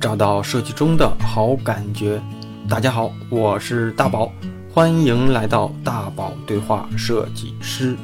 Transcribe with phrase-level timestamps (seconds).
[0.00, 2.18] 找到设计中的好感觉。
[2.70, 4.32] 大家好，我是大宝，
[4.72, 7.98] 欢迎来到大宝对话设计师。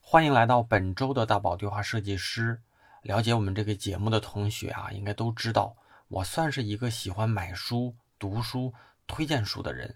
[0.00, 2.60] 欢迎来到本周的大宝对话设计师。
[3.02, 5.76] 了解我们这个节目的同学啊，应该都知道，
[6.08, 8.74] 我算是一个喜欢买书、读书、
[9.06, 9.94] 推荐书的人。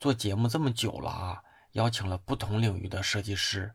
[0.00, 1.40] 做节目这么久了啊，
[1.72, 3.70] 邀请了不同领域的设计师。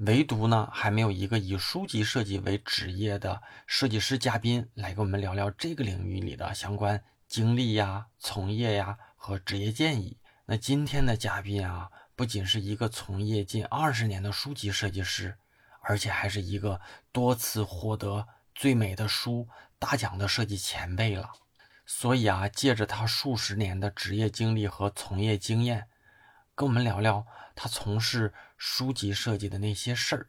[0.00, 10.18] 唯独呢，还没有一个以书籍设计为职业的设计师嘉宾来跟我们聊聊这个领域里的相关经历呀、从业呀和职业建议。
[10.44, 15.38] 那今天的嘉宾啊，不仅是一个从业近二十年的书籍设计师，
[15.80, 16.78] 而且还是一个
[17.10, 21.30] 多次获得最美的书大奖的设计前辈了。
[21.86, 25.88] 所以啊，借着他数十年的职业经历和从业经验，
[26.54, 28.34] 跟我们聊聊他从事。
[28.56, 30.26] 书籍设计的那些事儿，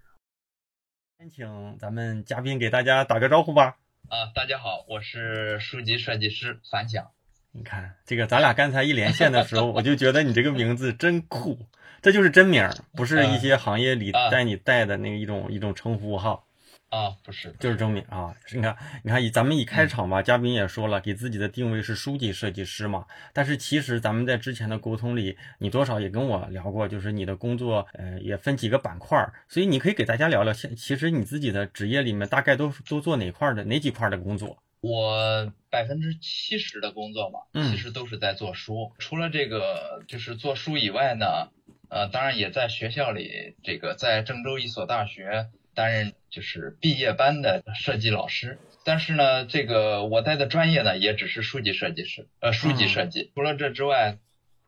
[1.18, 3.78] 先请咱们嘉宾给大家打个招呼吧。
[4.10, 7.10] 啊，大家好，我是书籍设计师樊想。
[7.52, 11.68] 你看这个，咱俩刚才一连线的时候，我就觉得你这个名字真酷，
[12.02, 16.44] 这就是真名，不是一些行业里带你带的那个一种一种称呼哈。
[16.90, 18.34] 啊，不是，就是正面啊！
[18.54, 23.06] 你看，你看，以咱们一开场吧，嘉宾也说了，给自己的定位是书籍设计师嘛。
[23.34, 29.34] 但是其实咱们在之前的沟通里，你多少也跟我聊过，就是你的工作，呃，也分几个板块儿。
[29.50, 34.58] 所以你可以给大家聊聊，现其实你自己的职业里面大概都都做哪块的哪几块的工作？
[34.80, 38.94] 我百分之七十的工作嘛，其实都是在做书。
[38.98, 41.50] 除了这个就是做书以外呢，
[41.90, 45.50] 呃，当然也在学校里，这个在郑州一所大学。
[45.78, 53.32] 担任就是毕业班的设计老师，但是呢，这个我带的专业呢也只是书籍设计师，呃，书籍设计。
[53.34, 54.18] 除了这之外，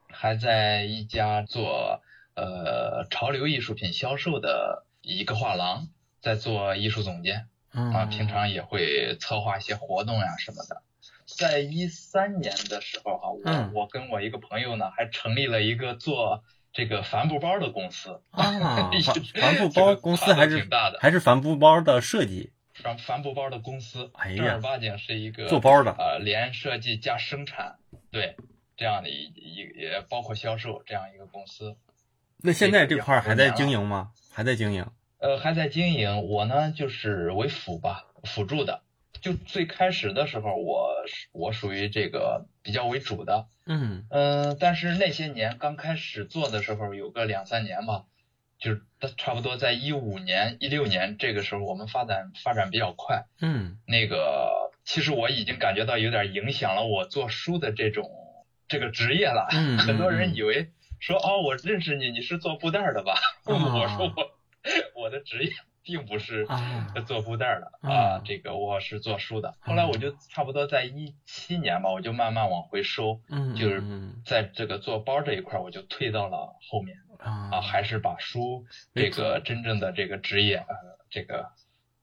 [0.09, 2.02] 还在一家做
[2.35, 5.89] 呃潮流艺术品销售的一个画廊，
[6.21, 10.81] 在做艺术总监啊，平常也会策划一些活动呀什么的。
[11.25, 13.30] 在一三年的时候哈，
[13.73, 16.43] 我我跟我一个朋友呢，还成立了一个做。
[16.79, 18.89] 这个帆布包的公司啊，
[19.35, 22.53] 帆 布包公司还是挺大的，还是帆布包的设计。
[22.73, 27.75] 帆帆布包的公司，哎呀，正儿八经是一个做包的，呃，连设计加生产，
[28.11, 28.37] 对，
[28.77, 31.75] 这样的一一也包括销售这样一个公司。
[32.41, 34.11] 那现在这块还在经营吗？
[34.31, 34.85] 还在经营？
[35.17, 36.29] 呃，还在经营。
[36.29, 38.83] 我呢，就是为辅吧，辅助的。
[39.21, 40.93] 就最开始的时候，我
[41.31, 44.05] 我属于这个比较为主的，嗯。
[44.09, 48.05] 嗯，但是那些年刚开始做的时候，有个两三年吧，
[48.59, 48.81] 就是
[49.17, 58.09] 差不多在一五年、一六年这个时候，我们发展发展比较快，嗯，那个其实我已经感觉到有点影响了我做书的这种
[58.67, 63.19] 这个职业了，嗯，很多人以为说哦，我认识你，你是做布袋的吧？
[63.45, 63.53] 我
[63.87, 64.31] 说我
[65.03, 65.52] 我的职业。
[65.83, 66.45] 并不是
[67.05, 69.55] 做布袋的啊，这个我是做书的。
[69.59, 73.21] 后来我就差不多在一七年吧，我就慢慢往回收，
[73.55, 73.83] 就是
[74.25, 80.75] 在这个做包这一块，我就退到了后面啊，还是把书这个真正的这个职业呃，
[81.09, 81.49] 这个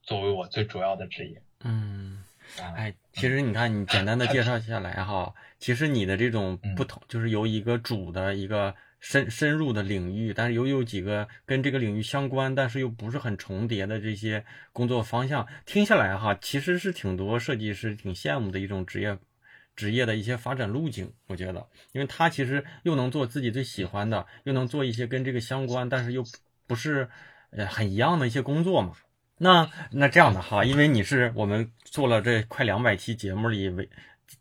[0.01, 1.41] 作为我最主要的职业。
[1.63, 2.23] 嗯，
[2.59, 8.75] 哎，其实你看你简单的介绍下来哈，其实你的这种不同，就是由一个主的一个。
[8.99, 14.43] 深深入的领域，但是又有几个跟这个领域相关，但是又不是很重叠的这些
[14.73, 19.17] 工作方向，听下来哈，其实是挺多设计师挺羡慕的一种职业，
[19.75, 21.13] 职业的一些发展路径。
[21.27, 26.23] 我觉得，因为他其实又能做自己最喜欢的，又能做一些跟这个相关，但是又
[26.65, 27.07] 不是
[27.51, 28.93] 呃很一样的一些工作嘛。
[29.37, 33.87] 那那这样的哈，因为你是我们做了这快两百期节目里为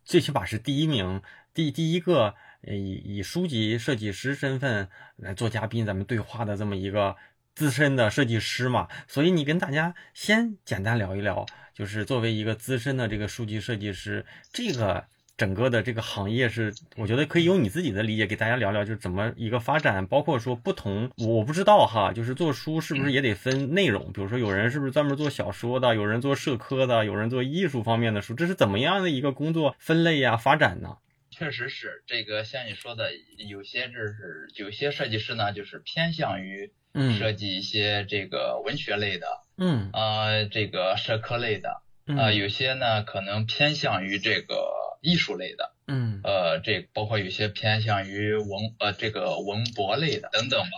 [0.03, 1.21] 最起码是第一名，
[1.53, 2.34] 第第一个。
[2.66, 7.16] 以以书籍设计师身份来做嘉宾，咱们对话的这么一个
[7.54, 15.04] 资深的设计师嘛，所以你跟大家先简单聊一聊，就是作为一个资深的这个书籍设计师，这个
[15.37, 30.97] 整个的这个行业是，我觉得可以用你自己的理解给大家聊聊，就是怎么一个发展，包括说不同，我不知道哈，就是做书是不是也得分内容，比如说有人是不是专门做小说的，有人做社科的，有人做艺术方面的书，这是怎么样的一个工作分类呀、发展呢？
[31.38, 33.12] 确实是这个，像你说的，
[33.50, 36.72] 有些就是有些设计师呢，就是偏向于
[37.18, 39.27] 设计一些这个文学类的，
[39.59, 44.72] 嗯啊，这个社科类的，啊，有些呢可能偏向于这个
[45.03, 50.71] 艺术类的，嗯呃，这包括有些偏向于文呃这个文博类的等等吧。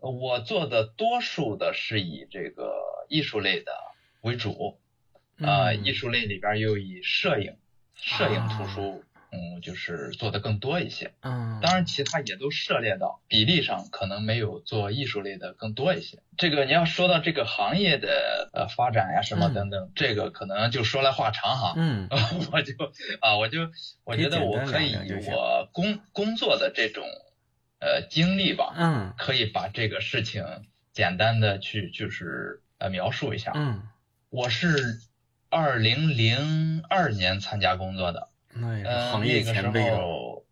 [0.00, 2.72] 我做的多数的是以这个
[3.08, 3.72] 艺术类的
[4.20, 4.78] 为主，
[5.40, 7.56] 啊，艺术类里边又以摄影、
[7.96, 9.02] 摄影图书。
[9.30, 11.12] 嗯，就是做的更多一些。
[11.20, 16.22] 嗯，当然其他也都涉猎到，比例上可能没有做艺术类的更多一些。
[16.36, 21.74] 这个你要说到这个行业的呃发展呀什么等等，这个可能就说来话长哈。
[21.76, 22.08] 嗯，
[22.52, 22.72] 我就
[23.20, 23.70] 啊，我就
[24.04, 27.04] 我觉得我可以以我工工作的这种
[27.80, 30.44] 呃经历吧，嗯，可以把这个事情
[30.92, 33.52] 简单的去就是呃描述一下。
[33.54, 33.82] 嗯，
[34.30, 35.00] 我是。
[35.50, 38.28] 二零零二年参加工作的，
[38.60, 40.42] 那也是行业前辈哦，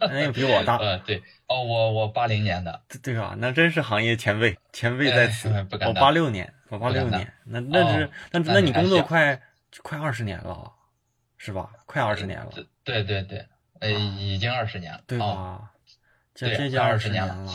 [0.00, 0.76] 那也比我大。
[0.82, 5.48] 呃，对，哦，我我八零年的，对啊，那真是行业前辈，前辈在此。
[5.86, 9.40] 我八六年，我八六年，那那是那那你工作快
[9.82, 10.72] 快二十年了，
[11.36, 11.70] 是吧？
[11.86, 12.50] 快二十年了。
[12.84, 13.46] 对对对，
[13.80, 15.70] 呃，已经二十年了，对吧？
[16.38, 17.50] 对，二十年了，哇，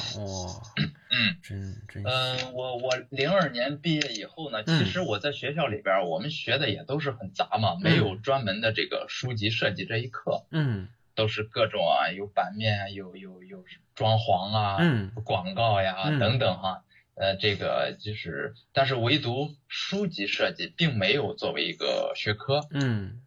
[1.10, 2.04] 嗯，真 真。
[2.04, 13.64] 嗯，我我零二年毕业以后呢，其实我在学校里边，我们学的也都是很杂嘛，没有专门的这个书籍设计这一课，嗯，都是各种啊，有版面，有有有
[13.96, 16.84] 装潢啊，嗯，广告呀等等哈，
[17.16, 23.22] 呃，这个就是，但是唯独书籍设计并没有作为一个学科，嗯，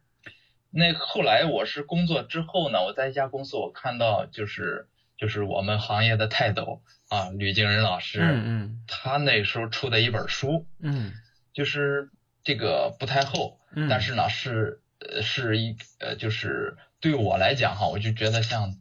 [0.69, 4.87] 那后来我是工作之后呢，我在一家公司，我看到就是。
[5.17, 11.13] 就是我们行业的泰斗啊，吕敬仁老师，嗯嗯，他那时候出的一本书，嗯，
[11.53, 12.09] 就是
[12.43, 18.75] 这个不太厚，嗯，但是呢是呃是一呃就是对我来讲哈，我就觉得像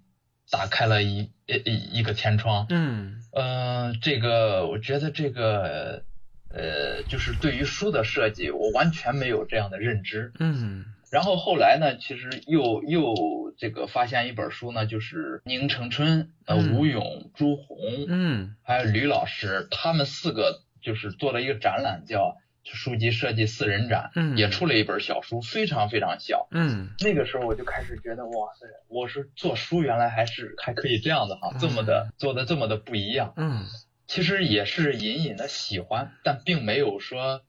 [0.50, 6.04] 打开了一一一个天窗，嗯，呃，这个我觉得这个
[6.50, 10.84] 呃就是对于书的设计，我完全没有这样的认知，嗯。
[11.16, 13.14] 然后后来呢，其实又又
[13.56, 33.64] 这个发现一本书呢，就是宁成春、呃吴勇、朱红，嗯，还有吕老师，他们四个就是做了一个展览，叫书籍设计四人展，嗯，也出了一本小书，非常非常小，嗯，那个时候我就开始觉得，哇塞，我是做书原来还是还可以这样的哈，这么的做的这么的不一样，嗯，
[34.06, 37.40] 其实也是隐隐的喜欢，但并没有说。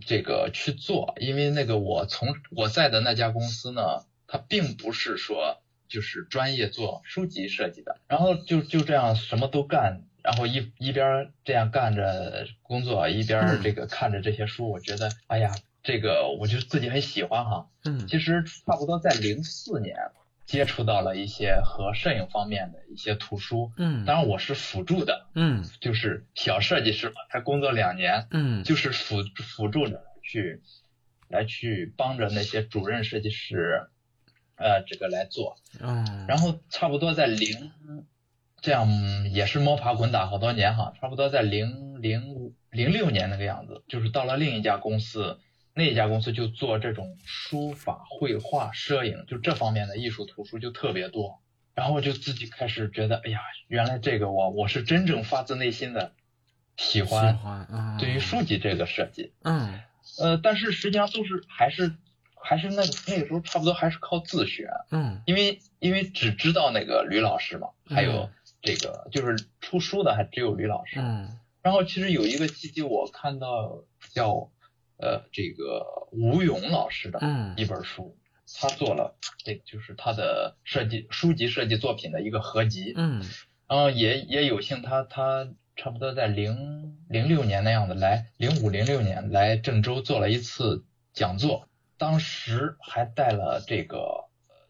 [0.00, 17.68] 这个去做，因为那个我从我在的那家公司呢，它并不是说就是专业做书籍设计的，然后就就这样什么都干，然后一一边这样干着工作，一边这个看着这些书，我觉得哎呀，这个我就自己很喜欢哈。
[17.84, 19.96] 嗯，其实差不多在零四年。
[20.48, 30.62] 接触到了一些和摄影方面的一些图书，嗯，当然我是辅助的，嗯，就是小设计师嘛，才工作两年，嗯，就是辅辅助着去，
[31.28, 33.88] 来去帮着那些主任设计师，
[34.56, 37.70] 呃，这个来做，嗯，然后差不多在零，
[38.62, 38.88] 这样
[39.30, 45.38] 也是摸爬滚打好多年哈，差不多在零零零六年那个样子，就是到了另一家公司。
[45.78, 51.40] 那家公司就做这种书法、绘画、摄影，就这方面的艺术图书就特别多。
[51.72, 53.38] 然后我就自己开始觉得，哎呀，
[53.68, 56.14] 原来这个我我是真正发自内心的
[56.76, 57.32] 喜欢。
[57.32, 57.96] 喜欢。
[58.00, 59.32] 对于书籍这个设计。
[59.44, 59.78] 嗯。
[60.18, 61.94] 呃，但是实际上都是还是
[62.34, 64.68] 还是那个那个时候差不多还是靠自学。
[64.90, 65.22] 嗯。
[65.26, 68.28] 因为因为只知道那个吕老师嘛，还有
[68.60, 70.98] 这个就是出书的还只有吕老师。
[70.98, 71.38] 嗯。
[71.62, 74.50] 然后其实有一个契机，我看到叫。
[74.98, 77.20] 呃，这个吴勇老师的
[77.56, 78.18] 一本书，
[78.52, 82.94] 他做了这就是他的设计书籍设计作品的一个合集。
[82.96, 83.24] 嗯，
[83.68, 94.24] 然后也也有幸他他差不多在零零六年那样的来零五零六年来郑州做了一次讲座，当时还带了这个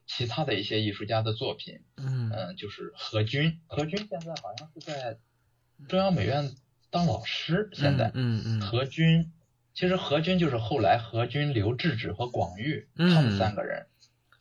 [0.07, 1.81] 其他的一些艺术家的作品。
[1.97, 5.17] 嗯嗯，就是何军，何军现在好像是在
[5.89, 6.53] 中央美院
[6.91, 9.33] 当老师，现在嗯嗯何军。
[9.79, 13.87] 其实何军就是后来何军、刘志志和广玉他们三个人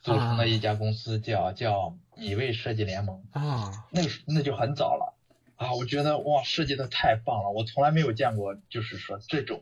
[0.02, 3.86] 组成的一家公司，叫叫米味设计联盟啊。
[3.92, 5.14] 那个那就很早了
[5.56, 9.62] 啊，我觉得哇，设计的太棒了，我从来没有见过，就是说这种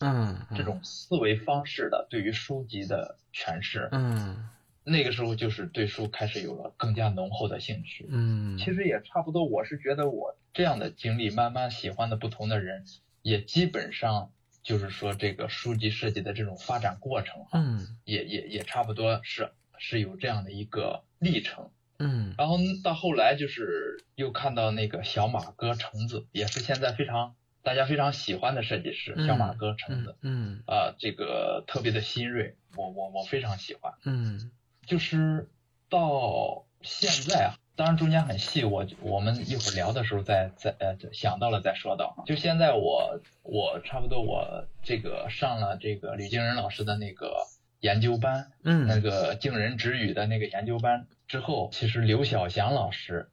[0.00, 3.88] 嗯这种思维方式的对于书籍的诠释。
[3.92, 4.48] 嗯，
[4.82, 8.08] 那个时候就是对书开始有了更加浓厚的兴趣。
[8.10, 12.84] 嗯，其实也差不多，我是觉得我这样的经历，慢慢喜欢的不同的人，
[13.22, 14.32] 也基本上。
[14.64, 34.50] 就是说，这个书籍设计的这种发展过程，嗯，也也也差不多是是有这样的一个历程，嗯，然后到后来就是又看到那个小马哥橙子，也是现在非常大家非常喜欢的设计师，小马哥橙子，嗯，啊，这个特别的新锐，我我我非常喜欢，嗯，
[34.86, 35.48] 就是
[35.90, 37.60] 到现在啊。
[37.76, 42.22] 当然中间很细，我我们一会儿聊的时候再再呃想到了再说到。
[42.24, 47.34] 就现在我我差不多我这个上了这个吕敬仁老师的那个
[47.80, 53.28] 研究班，嗯，那个敬人直语的那个研究班之后，其实刘晓祥老师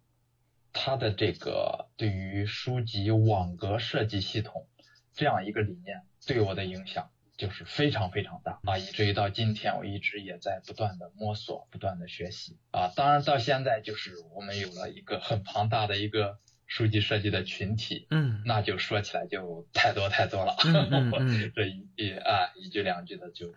[0.73, 4.65] 他的这个对于书籍网格设计系统
[5.13, 7.09] 这样一个理念对我的影响
[7.41, 12.91] 就是非常非常大啊，以至于到今天我一直也在不断的摸索，不断的学习啊。
[12.95, 23.55] 当然到现在就是我们有了一个很庞大的一个书籍设计的群体，嗯，那就说起来就太多太多了，嗯嗯 这一一啊一句两句的就。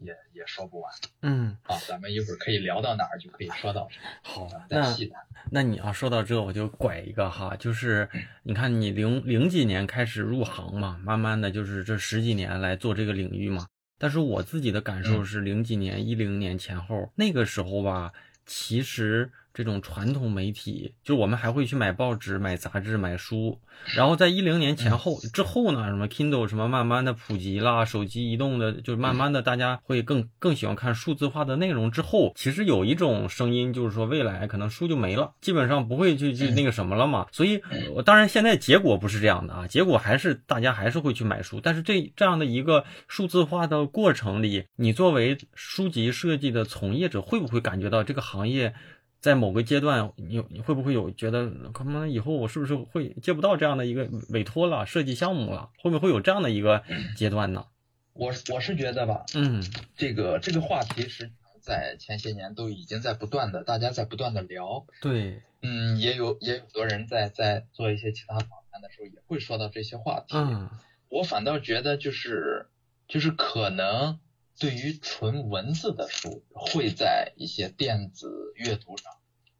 [0.00, 0.92] 也也说不完，
[1.22, 3.88] 嗯，好，咱们一会儿可以聊到哪儿就可以说到
[4.22, 5.22] 好，再细谈。
[5.50, 8.08] 那你要说到这，我就拐一个哈，就是
[8.42, 13.66] 你看你零零几年开始入行嘛，慢慢的就是这十几年来做这个领域嘛，
[13.98, 18.12] 但是我自己的感受是零几年一零年前后那个时候吧，
[18.44, 19.30] 其实。
[19.52, 23.58] 这种传统媒体，就我们还会去买报纸、买杂志、买书，
[23.94, 37.26] 然后在一零年前后之后呢，什么 Kindle 什么慢慢的普及啦，手机移动的就是慢慢的大家会更更喜欢看数字化的内容之后，其实有一种声音就是说未来可能书就没了，基本上不会去去那个什么了嘛。
[37.32, 37.60] 所以，
[37.94, 48.74] 我当然现在结果不是这样的啊，结果还是大家还是会去买书，但是这这样的一个数字化的过程里，你作为书籍设计的从业者，会不会感觉到这个行业？
[49.20, 55.68] 在某个阶段，你你会不会有觉得可能以后我是不是会接不到这样的一个委托了设计项目了？
[55.78, 56.82] 会不会有这样的一个
[57.16, 57.66] 阶段呢？
[58.14, 59.62] 我我是觉得吧，嗯，
[59.94, 64.86] 这个这个话题是在前些年都已经在不断的，大家在不断的聊。
[65.02, 70.28] 对，嗯，也有也有很多人在在做一些其他访谈的时候也会说到这些话题。
[70.30, 70.70] 嗯，
[71.10, 72.68] 我反倒觉得就是
[73.06, 74.18] 就是可能。
[74.60, 79.10] 对于纯文字的书，会在一些电子阅读上，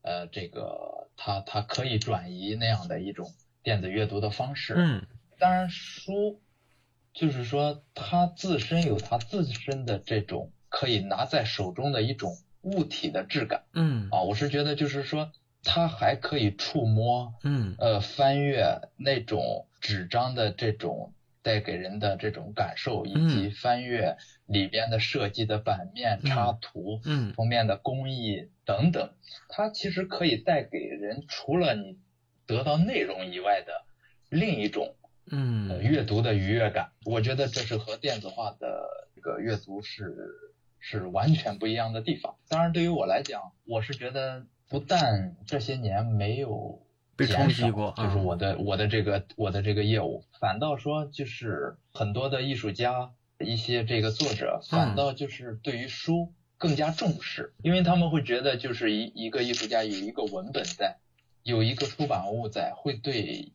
[0.02, 4.74] 呃，这个它它可以转移那样的一种电子阅读的方式。
[4.76, 5.06] 嗯，
[5.38, 6.42] 当然书
[7.14, 13.64] 就是说它自身有它自身的这种可以拿在手中的一种物体的质感。
[13.72, 15.32] 嗯，啊，我是觉得就是说
[15.64, 21.14] 它还可以触摸，嗯，呃，翻阅那种纸张的这种。
[21.42, 24.16] 带给人的这种感受，以及翻阅
[24.46, 29.14] 里边的设计的版面、插图、嗯，封面的工艺等等，
[29.48, 31.98] 它其实可以带给人除了你
[32.46, 33.72] 得到内容以外的
[34.28, 34.94] 另一种，
[35.30, 36.92] 嗯，阅读的愉悦感。
[37.06, 40.14] 我觉得这是和电子化的这个阅读是
[40.78, 42.36] 是完全不一样的地方。
[42.48, 46.86] 当然，对于我来讲，我是觉得不但这些年没有。
[47.20, 60.96] 被冲击过，就是我的我的这个我的这个业务，反倒说就是很多的艺术家一些这个作者，反倒就是对于书更加重视，因为他们会觉得就是一一个艺术家有一个文本在，
[61.42, 63.52] 有一个出版物在，会对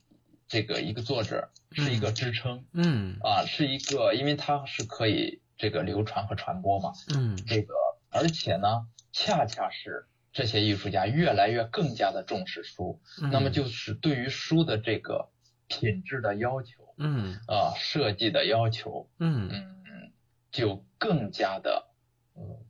[0.48, 3.18] 这个一个作者是一个支撑，嗯。
[3.22, 7.74] 啊是一个，因为它是可以这个流传和传播嘛，嗯，这个
[8.12, 10.06] 而且呢，恰恰是。
[10.36, 13.00] 这些艺术家越来越更加的重视书，
[13.32, 15.30] 那么就是对于书的这个
[15.70, 20.12] 品质的要求，嗯啊设计的要求，嗯嗯嗯
[20.52, 21.88] 就更加的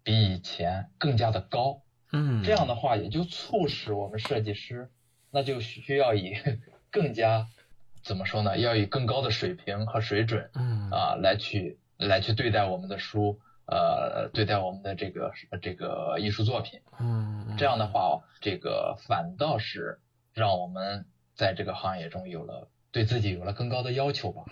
[0.03, 1.81] 比以前更加的高，
[2.12, 4.91] 嗯这样的话也就促使我们设计师
[5.31, 6.38] 那就需要以
[6.91, 7.48] 更加
[8.03, 8.60] 怎么说呢？
[8.60, 13.39] 要以更高的水平和水准，嗯啊来去来去对待我们的书。
[13.67, 15.31] 呃，对待我们的这个
[15.62, 20.00] 这个艺术作品，嗯，这样的话，这个反倒是
[20.34, 21.05] 让我们
[21.36, 24.43] 在这个行业中有了对自己有了更高的要求吧。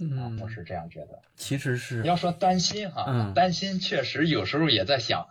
[0.00, 1.20] 嗯，我是这样觉得。
[1.36, 5.28] 其实是要说担心哈，嗯，担心确实有时候也在想，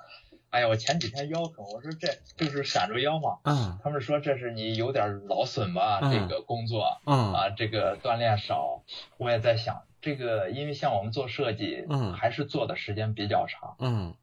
[0.51, 3.39] 哎呀，我前几天腰疼，我说这就是闪着腰嘛。
[3.43, 8.83] 嗯，他们说这是你有点劳损吧，这个工作，嗯啊，这个锻炼少，
[9.17, 9.81] 我也在想。
[10.01, 14.15] 这个，因为像我们做设计，嗯，还是做的时间比较长，嗯，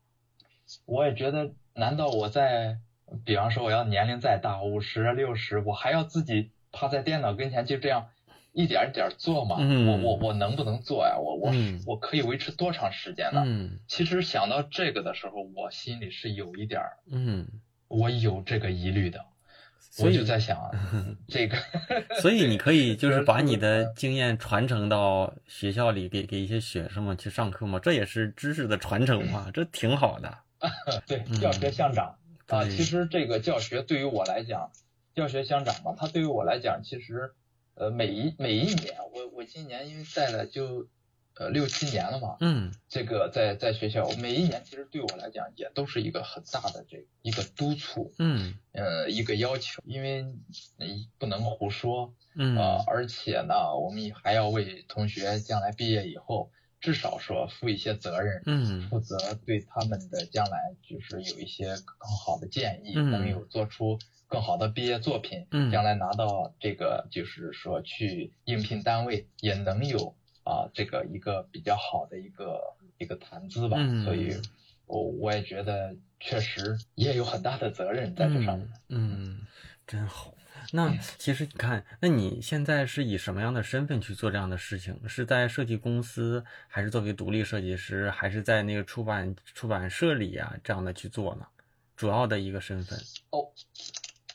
[0.85, 2.78] 我也觉得，难道我在，
[3.25, 8.08] 比方说我要年龄再大，五十、六十，我还要自己趴在电脑跟前就这样
[8.52, 9.56] 一点一点做吗？
[9.61, 11.16] 嗯，我我我能不能做呀？
[11.16, 11.52] 我我
[11.87, 13.42] 我可以维持多长时间呢？
[13.47, 17.47] 嗯，其实想到这个的时候，我心里是有一点儿，嗯，
[17.87, 19.25] 我有这个疑虑的。
[20.00, 20.57] 我就在想
[21.26, 21.57] 这个，
[22.21, 30.38] 所以你可以就是把你的经验传承到学校里，给给一些学生们去上课嘛，这也是知识的传承嘛，这挺好的。
[31.07, 32.16] 对，教学相长
[32.47, 34.71] 啊，其实这个教学对于我来讲，
[35.14, 37.33] 教学相长嘛，它对于我来讲，其实
[37.75, 40.87] 呃每一每一年，我我今年因为带了就。
[41.38, 50.26] 呃，六七年了嘛，嗯，这个在在学校每一年其实对我来讲也都是一个很大的这一个督促，嗯，呃，一个要求，因为
[50.76, 52.57] 你不能胡说，嗯。
[52.57, 59.16] 啊，而且呢，我们还要为同学将来毕业以后至少说负一些责任，嗯，负责
[59.47, 70.16] 对他们的将来就是有一些更好的建议，嗯，能有做出更好的毕业作品，嗯，将来拿到这个就是说去应聘单位也能有
[70.49, 72.59] 啊这个一个比较好的一个
[72.97, 74.35] 一个谈资吧，嗯，所以
[74.87, 79.47] 我我也觉得确实也有很大的责任在这上面，嗯，
[79.87, 80.33] 真好。
[80.73, 84.99] 那其实你看，那你现在是以什么样的身份去做这样的事情？
[85.09, 91.47] 是在设计公司，还是作为独立设计师，还是在那个出版出版社里啊这样的去做呢？
[91.97, 92.99] 主要的一个身份
[93.31, 93.49] 哦，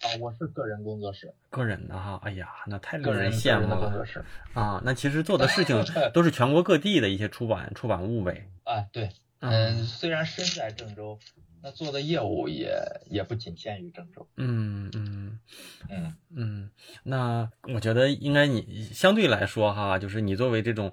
[0.04, 2.20] 啊，我是个人工作室，个人的哈。
[2.24, 3.80] 哎呀，那太令人羡慕了。
[3.80, 5.84] 工作室啊，那其实做的事情
[6.14, 8.48] 都是全国各地的一些出版出版物呗。
[8.64, 11.20] 啊，对，嗯，虽然身在郑州。
[11.66, 14.28] 那做的业务也也不仅限于郑州。
[14.36, 15.40] 嗯嗯
[15.90, 16.70] 嗯嗯，
[17.04, 20.92] 那我觉得应该你相对来说哈，就是你作为这种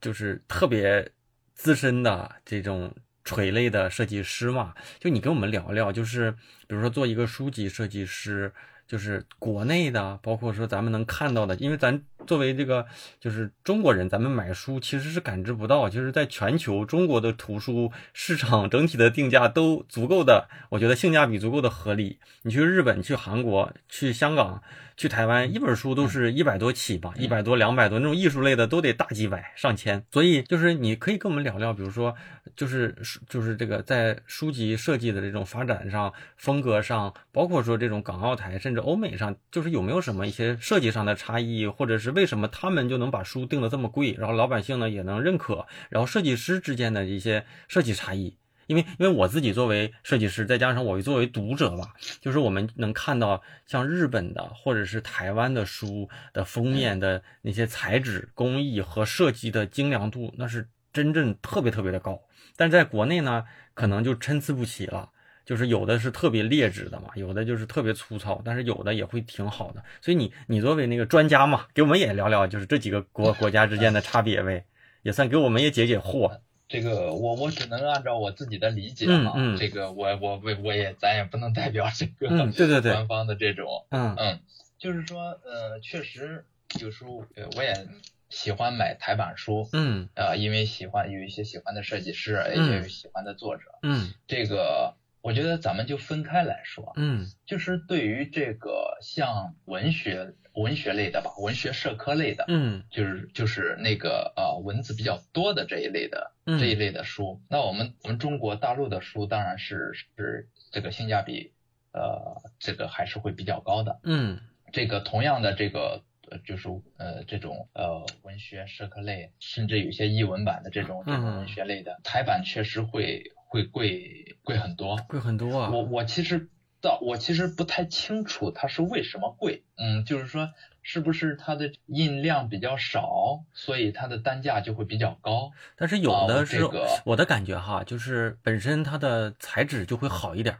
[0.00, 1.12] 就是特别
[1.52, 2.94] 资深的这种
[3.30, 6.32] 垂类的设计师嘛，就你跟我们聊聊，就是
[6.66, 8.52] 比如说做一个书籍设计师。
[8.90, 12.86] 就是国内的，包括说咱们能看到的，因为咱作为这个
[13.18, 22.18] 就是中国人，咱们买书其实是感知不到，就是在全球中国的图书市场整体的定价都足够的，我觉得性价比足够的合理。
[22.42, 24.62] 你去日本、去韩国、去香港。
[24.96, 30.04] 去台湾一本书都是一百多起吧，一百多、两百多那种艺术类的都得大几百、上千。
[30.12, 32.14] 所以就是你可以跟我们聊聊，比如说
[32.54, 32.94] 就是
[33.26, 48.36] 就是这个在书籍设计的这种发展上、风格上，包括说这种港澳台甚至欧美上，就是有没有什么一些设计上的差异，或者是为什么他们就能把书定的这么贵，然后老百姓呢也能认可，然后设计师之间的一些设计差异。
[48.66, 62.22] 因为，因为我自己作为设计师，再加上我作为读者吧，就是我们能看到像日本的或者是台湾的书的封面的那些材质工艺和设计的精良度，那是真正特别特别的高。
[62.54, 65.10] 但在国内呢，可能就参差不齐了，
[65.50, 69.82] 就是有的是特别劣质的嘛，有的就是特别粗糙，但是有的也会挺好的。
[70.00, 74.64] 所以你，你作为那个专家嘛，给我们也聊聊，就是这几个国国家之间的差别呗，
[75.02, 76.38] 也算给我们也解解惑。
[76.68, 84.38] 这个我我只能按照我自己的理解啊，这个我我我我也咱也不能代表这个对对对官方的这种嗯嗯，
[84.78, 86.44] 就是说呃确实
[86.80, 87.24] 有时候
[87.56, 87.88] 我也
[88.28, 100.32] 喜欢买台版书嗯啊，因为喜欢有一些喜欢的设计师，也有喜欢的作者嗯，这个我觉得咱们就分开来说嗯，就是对于这个像文学。
[100.54, 107.40] 文学类的吧，文学社科类的，嗯，就是就是那个呃文字比较多的这一类的这一类的书。
[107.48, 111.52] 那我们我们中国大陆的书当然是是这个性价比
[111.92, 114.00] 呃这个还是会比较高的。
[114.02, 114.40] 嗯，
[114.72, 116.02] 这个同样的这个
[116.44, 125.70] 就是呃这种呃文学社科类，甚至有些译文版的这种这种文学类的台版确实会会贵贵很多，贵很多啊。
[125.70, 126.48] 我我其实。
[126.82, 130.48] 到我其实不太清楚它是为什么贵，嗯，就是说
[130.80, 135.52] 是不是它的印量比较少，所以它的单价就会比较高。
[135.76, 136.66] 但是有的是
[137.04, 140.56] 我的感觉哈，就是本身它的材质就会好一点，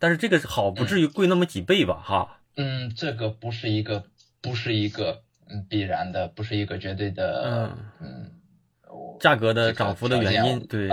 [0.00, 2.40] 但是这个好不至于贵那么几倍吧，哈。
[2.56, 4.06] 嗯，这个不是一个
[4.40, 10.90] 不是一个嗯必然的，不是一个绝对的嗯嗯价格的涨幅的原因，对。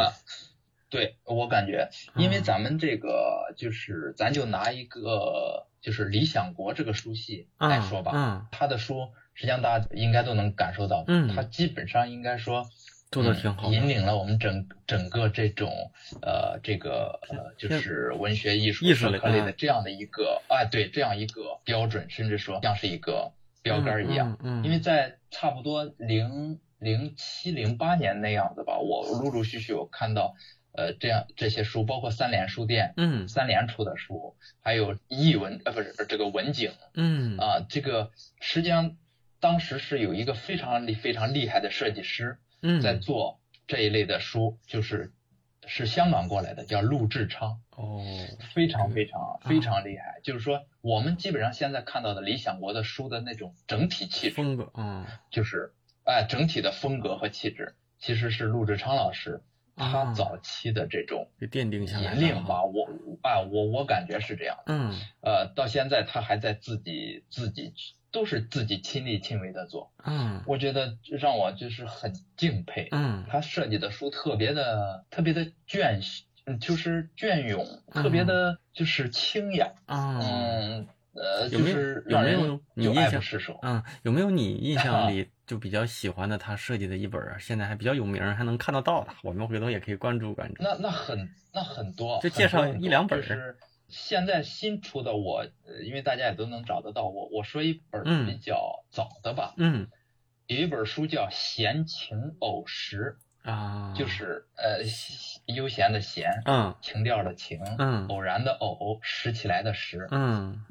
[0.91, 12.65] 对我感觉，因为咱们这个就是，咱就拿一个就是《理想国》这个书系来说吧，嗯，他的书实际上大家应该都能感受到，嗯，他基本上应该说
[13.09, 15.71] 做的挺好，引领了我们整整个这种
[16.21, 23.31] 呃这个呃就是文学艺术艺术类的这样的一个哎对这样一个标准，甚至说像是一个
[23.63, 30.35] 标杆一样，嗯，因为在差不多零零七零八年那样子吧，我陆陆续续我看到。
[30.73, 38.95] 呃，这样这些书，包括三联书店，嗯，三联出的书，还有译文，呃，不是这个文景，嗯，啊，这个实际上
[39.39, 45.11] 当时是有一个非常厉非常厉害的设计师，嗯，在做这一类的书，就是
[45.67, 48.01] 是香港过来的，叫陆志昌，哦，
[48.53, 55.73] 非常非常非常厉害，就是说我们基本上现在看到的理想国的书的那种整体气质风格，嗯，就是
[56.05, 59.41] 哎，整体的风格和气质，其实是陆志昌老师。
[59.81, 62.87] 他早期的这种奠定下引领吧，我
[63.23, 64.57] 啊，我我感觉是这样。
[64.67, 67.73] 嗯，呃，到现在他还在自己自己
[68.11, 69.91] 都是自己亲力亲为的做。
[70.03, 72.87] 嗯，我觉得让我就是很敬佩。
[72.91, 75.99] 嗯，他设计的书特别的特别的隽，
[76.59, 79.71] 就是隽永，特别的就是清雅。
[79.87, 83.21] 嗯，呃，就是有没有你印象？
[83.21, 83.59] 释手。
[83.61, 85.29] 嗯，有没有你印象里？
[85.51, 90.63] 就比较喜欢的他设计的一本，现在还比较有名，还能看得到的，我们回头也可以关注关注。
[90.63, 93.19] 那那很那很多，就介绍一两本。
[93.19, 93.57] 就是
[93.89, 95.45] 现在新出的，我
[95.83, 99.53] 因为大家也都能找得到，我我说一本比较早的吧。
[99.57, 99.89] 嗯。
[100.47, 103.17] 有一本书叫《闲情偶时》
[103.51, 104.79] 啊，就是呃
[105.53, 110.63] 悠闲的闲，嗯，情调的情，嗯，偶然的偶，拾起来的拾，嗯。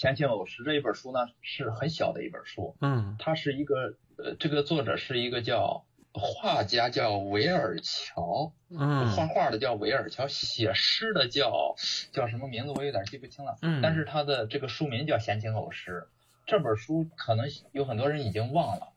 [0.00, 2.74] 闲情偶诗这一本书呢，是很小的一本书。
[2.80, 5.84] 嗯，它是一个呃，这个作者是一个叫
[6.14, 8.54] 画家，叫维尔乔。
[8.70, 11.74] 嗯，画画的叫维尔乔，写诗的叫
[12.12, 12.72] 叫什么名字？
[12.74, 13.58] 我有点记不清了。
[13.60, 16.06] 嗯，但是他的这个书名叫《闲情偶诗》。
[16.46, 18.88] 这本书可能有很多人已经忘了，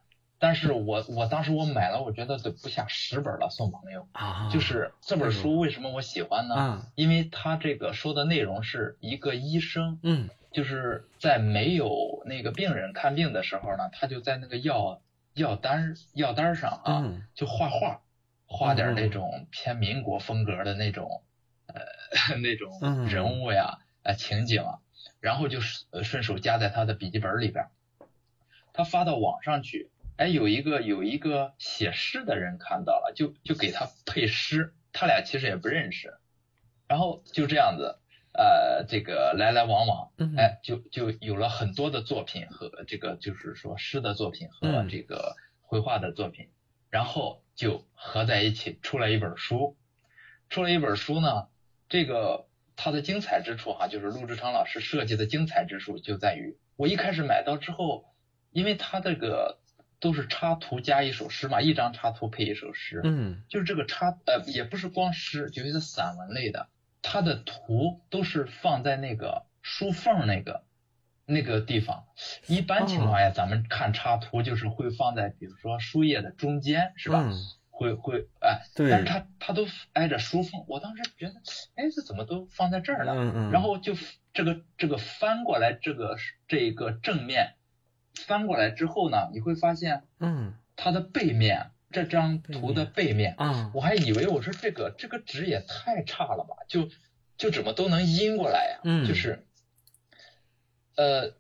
[0.44, 4.06] 但是我我当时我买了，我觉得得不下十本了，送朋友。
[4.12, 6.56] 啊，就是这本书为什么我喜欢呢？
[6.58, 10.00] 嗯，因为他这个说的内容是一个医生。
[10.04, 10.28] 嗯。
[10.52, 15.02] 就是在没有那个病人看病的时候呢，他就在那个药
[15.34, 17.02] 药单药单上啊，
[17.34, 18.02] 就画画，
[18.46, 21.24] 画点那种偏民国风格的那种
[21.68, 24.80] 呃 那种人物呀、呃情景啊，
[25.22, 27.68] 然后就顺手夹在他的笔记本里边。
[28.74, 36.18] 他发到网上去，哎，有一个有一个写诗的人看到了，就就给他配诗，他俩其实也不认识，
[36.88, 38.00] 然后就这样子。
[38.36, 46.50] 呃，这个来来往往，哎，就就有了很多的作品和这个就是说诗的作品和这个绘画的作品，
[46.90, 49.78] 然后就合在一起出了一本书。
[50.50, 51.48] 出了一本书呢，
[51.90, 58.06] 这个它的精彩之处哈，就是陆志昌老师设计的精彩之处就在于，我一开始买到之后，
[58.50, 59.60] 因为他这个
[60.04, 66.68] 都是插图加一首诗嘛，一张插图配一首诗，嗯，就是这个插呃也不是光诗，就是散文类的。
[67.02, 70.66] 它的图都是放在那个书缝那个
[71.26, 72.04] 那个地方，
[72.48, 77.32] 一般情况下咱们看插图就是会放在比如说书页的中间，是吧？
[77.70, 81.36] 会会哎，但是他他都挨着书缝，我当时觉得，
[81.76, 83.14] 哎，这怎么都放在这儿了？
[83.14, 83.52] 嗯嗯。
[83.52, 83.96] 然后就
[84.34, 87.56] 这个这个翻过来，这个这个正面
[88.14, 91.72] 翻过来之后呢，你会发现，嗯，它的背面。
[91.92, 96.90] 这张图的背面，嗯，我还以为我说这个这个纸也太差了吧，就
[97.38, 98.80] 就怎么都能阴过来呀？
[98.84, 99.46] 嗯，就是，
[100.96, 101.36] 呃，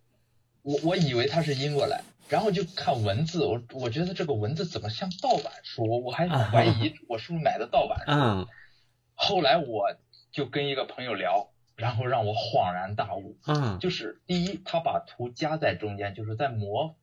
[0.61, 6.03] 我我以为它是阴过来，然后就看文字，我我觉得这个文字怎么像盗版书？
[6.03, 8.11] 我还怀疑 我是不是买的盗版书。
[8.11, 8.47] 嗯，
[9.15, 9.95] 后来我
[10.31, 11.49] 就跟一个朋友聊。
[11.75, 16.95] 然后让我恍然大悟，嗯，就是第一，他把图夹在中间，就是在模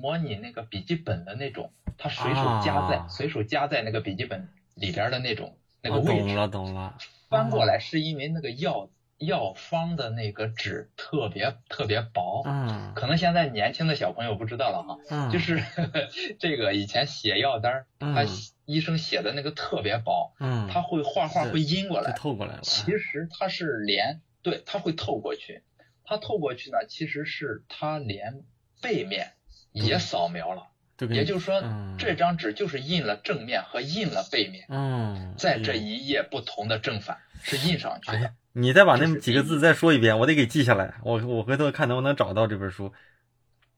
[0.00, 6.26] 模拟那个笔记本的那种，他随手夹在随手夹在那个笔记本里边的那种那个位置。
[6.26, 6.96] 懂了懂了。
[7.28, 8.88] 翻过来是因为那个药
[9.18, 15.62] 药方的那个纸特别特别薄，嗯，可能现在年轻的小朋友不知道了哈，嗯，就是
[16.38, 18.24] 这个以前写药单，他
[18.68, 22.60] 医生写的那个特别薄，嗯，他会画画会阴过来，透过来了。
[22.62, 25.62] 其实它是连，对，它会透过去，
[26.04, 28.44] 它透过去呢，其实是它连
[28.82, 29.32] 背面
[29.72, 30.64] 也扫描了，
[31.08, 31.62] 也就是说，
[31.98, 38.34] 这张纸就是印了正面和印了背面，嗯，在这一页不同的正反是印上去的。
[38.52, 42.92] 你再把那几个字再说一遍，我得给记下来，我我回头看能不能找到这本书。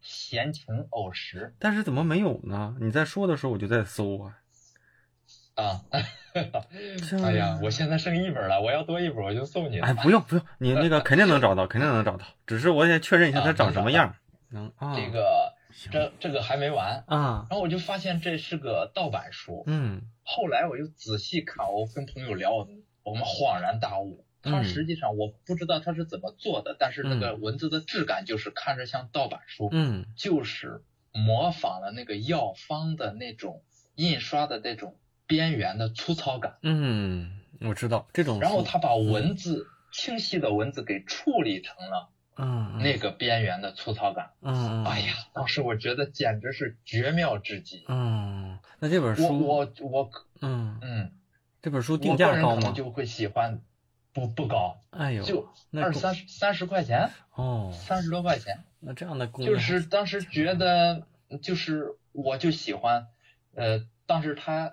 [0.01, 2.75] 闲情偶时，但是怎么没有呢？
[2.81, 4.39] 你在说的时候我就在搜啊。
[5.55, 5.81] 啊，
[7.23, 9.81] 哎呀，我现在剩一本了，我要多一本我就送你。
[9.81, 12.25] 哎，不用不用，你那个肯定能找到， 肯定能找到。
[12.47, 14.15] 只是我得确认一下它长什么样。
[14.51, 14.95] 能啊。
[14.97, 15.53] 这个
[15.91, 17.47] 这这个还没完啊。
[17.51, 19.65] 然后我就发现这是个盗版书。
[19.67, 20.03] 嗯。
[20.23, 22.51] 后来我就仔细看，我跟朋友聊，
[23.03, 29.69] 我们恍然大悟，它实际上我不知道它是怎么做的，但是那个文字的质感就是看着像盗版书。
[29.73, 30.07] 嗯。
[30.17, 30.83] 就是
[31.13, 33.63] 模仿了那个药方的那种
[33.97, 34.97] 印刷的那种。
[35.31, 38.41] 边缘的粗糙感，嗯，我知道这种。
[38.41, 51.13] 然后他把文字清晰的文字给处理成了，嗯，那个边缘的粗糙感，嗯，哎呀，当时我觉得简直是绝妙之极，嗯，那这本书，我我我，嗯嗯，
[51.63, 52.73] 这本书定价高吗？
[52.73, 53.61] 就会喜欢，
[54.13, 61.07] 不不高，哎呦，就二三十三十块钱，哦，三十多块钱，那这样的就是当时觉得，
[61.41, 63.07] 就是我就喜欢，
[63.55, 64.73] 呃，当时他。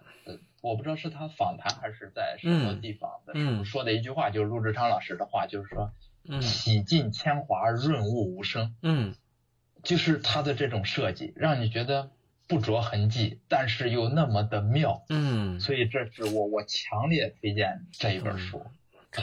[0.67, 5.91] 我不知道是他访谈还是在什么地方的时候说的一句话，就是陆志昌老师的话，就是说，
[6.41, 8.75] 洗尽铅华，润物无声。
[8.81, 9.15] 嗯，
[9.83, 12.11] 就是他的这种设计，让你觉得
[12.47, 15.03] 不着痕迹，但是又那么的妙。
[15.09, 18.65] 嗯，所以这是我我强烈推荐这一本书。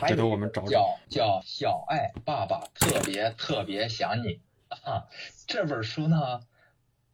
[0.08, 0.68] 值得我们找找。
[0.70, 5.04] 叫叫小爱爸爸特别特别想你啊！
[5.46, 6.40] 这本书呢。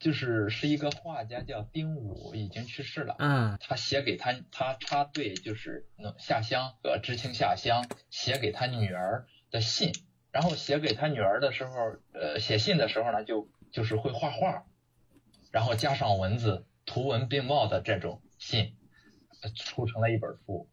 [0.01, 3.15] 就是是一个画家叫丁武，已经去世了。
[3.19, 5.87] 嗯，他写给他他插队就是
[6.19, 9.93] 下乡呃知青下乡写给他女儿的信，
[10.33, 11.73] 然后写给他女儿的时候，
[12.15, 14.65] 呃写信的时候呢就就是会画画，
[15.53, 18.75] 然后加上文字，图文并茂的这种信，
[19.55, 20.67] 出成了一本书。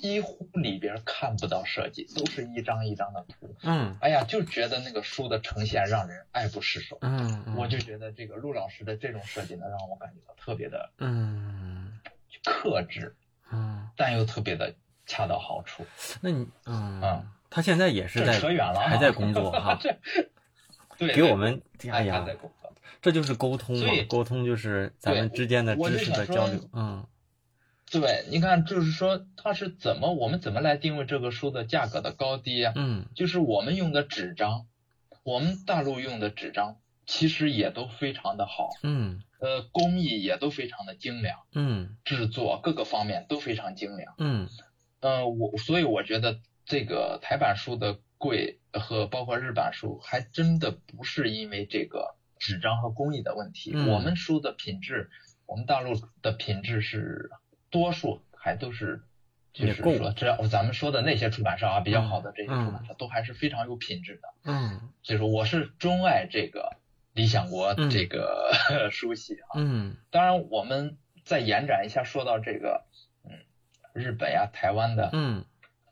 [0.00, 3.54] 几乎里边看不到设计，都是一张一张的图。
[3.62, 6.96] 嗯，哎呀，就觉得那个书的呈现让人爱不释手。
[7.02, 12.00] 嗯，我就觉得这个陆老师的这种设计呢，让我感觉到特别的嗯
[12.42, 13.14] 克制，
[13.52, 15.84] 嗯，但又特别的恰到好处。
[16.22, 19.78] 那你嗯，他现在也是在扯远了，还在工作哈。
[20.96, 21.60] 对，给我们
[21.90, 22.26] 哎呀，
[23.02, 26.58] 这就是沟通嘛，沟通就是咱们之间的知识的交流。
[26.72, 27.06] 嗯。
[27.90, 32.72] 对，你看，就是说，它是怎么，我们怎么来定位这个书的价格的高低啊？
[32.76, 34.68] 嗯，就是我们用的纸张，
[35.24, 44.48] 我们大陆用的纸张其实也都非常的好，嗯，呃，工艺也都非常的精良，嗯，制作各个方面都非常精良，嗯，
[45.00, 55.10] 呃，我所以我觉得这个台版书的贵和包括日版书，还真的不是因为这个纸张和工艺的问题，我们书的品质，
[55.46, 57.30] 我们大陆的品质是。
[57.70, 59.02] 多数还都是，
[59.52, 64.28] 就是说，只要咱们说的那些出版社啊，比较好的这些出版社，都还是非常有品质的。
[64.44, 66.76] 嗯，所以说我是钟爱这个
[67.12, 68.50] 理想国这个
[68.90, 69.54] 书系啊。
[69.54, 72.84] 嗯，当然我们再延展一下，说到这个，
[73.24, 73.30] 嗯，
[73.94, 75.44] 日本呀、台湾的，嗯，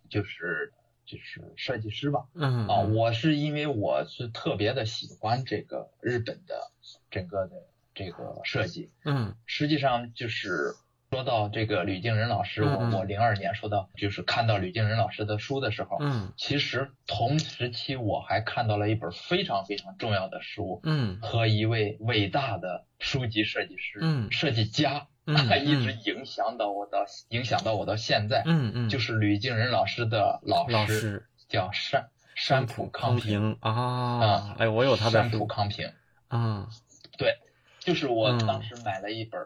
[0.09, 0.73] 就是
[1.07, 2.27] 就是设计师吧。
[2.35, 6.73] 嗯啊，我是因为我是特别的喜欢这个日本的
[7.11, 7.55] 整个的
[7.95, 8.91] 这个设计。
[9.05, 10.75] 嗯，实际上就是。
[11.11, 33.57] 说到这个吕敬仁老师，我我零二年说到就是看到吕敬仁老师的书的时候，嗯，其实同时期我还看到了一本非常非常重要的书，嗯，和一位伟大的书籍设计师，嗯，设计家，嗯，一直影响到我到影响到我到现在，嗯嗯，就是吕敬仁老师的老师叫山山浦康平。
[33.61, 35.90] 啊，哎，我有他的山浦康平，
[36.29, 36.68] 啊，
[37.16, 37.38] 对，
[37.81, 39.40] 就是我当时买了一本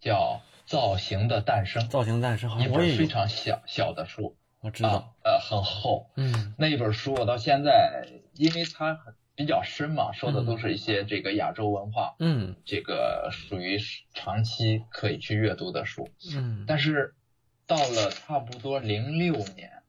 [0.00, 0.40] 叫。
[0.72, 8.98] 造型的诞生，造型诞生，一本非常小小的书，我知道，呃，很厚，嗯，那一本书我到现在，因为它
[9.34, 13.78] 比较深嘛，说的都是一些这个亚洲文化，嗯，这个属于
[14.14, 17.14] 长期可以去阅读的书，嗯，但是
[17.66, 19.82] 到了差不多零六年，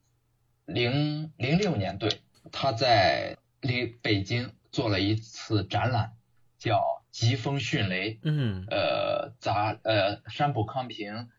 [0.65, 2.09] 零零六年，对，
[2.51, 6.11] 他在离北京做了一次展览，
[6.59, 6.83] 叫。
[7.13, 11.29] 疾风迅雷，嗯，呃，杂呃山浦康平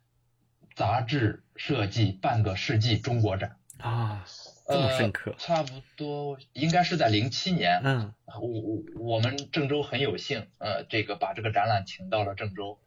[0.74, 4.24] 杂志设计半个世纪中国展啊，
[4.66, 12.78] 这么深刻，差不多应该是在零七年，嗯，我我我们郑州很有幸，呃，这个把这个展览请到了郑州，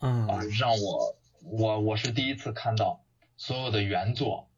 [0.00, 3.04] 嗯，啊，让我我我是第一次看到
[3.36, 4.48] 所有的原作。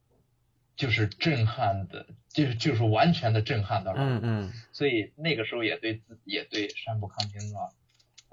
[0.76, 7.70] 就是震撼的，就是就是完全的震撼到了，嗯嗯，所以那个时候也对自也对山浦康平啊，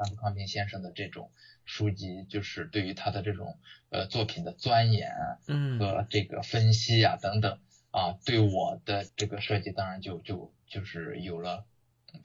[0.02, 1.32] 山浦康平先生的这种
[1.66, 3.60] 书籍，就是对于他的这种
[3.90, 5.12] 呃作品的钻研，
[5.48, 7.60] 嗯，和这个分析啊等等
[7.92, 11.66] 啊，对我的这个设计当然就就就是有了。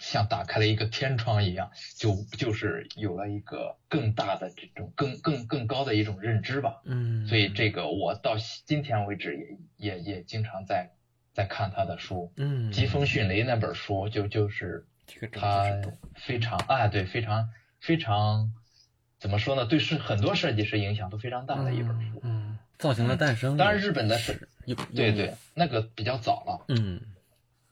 [0.00, 6.82] 像打开了一个天窗一样，就就是有了一个更大的这种更更更高的一种认知吧。
[6.84, 9.36] 嗯，所以这个我到今天为止
[9.78, 10.90] 也也也经常在
[11.32, 12.32] 在看他的书。
[12.36, 14.88] 嗯，疾风迅雷那本书就就是
[15.30, 15.80] 他
[16.16, 17.48] 非常啊对非常
[17.80, 18.52] 非常
[19.18, 19.66] 怎么说呢？
[19.66, 22.20] 对是很多设计师影响都非常大的一本书。
[22.22, 23.56] 嗯，造型的诞生。
[23.56, 24.48] 当然日本的是
[24.94, 26.64] 对对那个比较早了。
[26.68, 27.00] 嗯。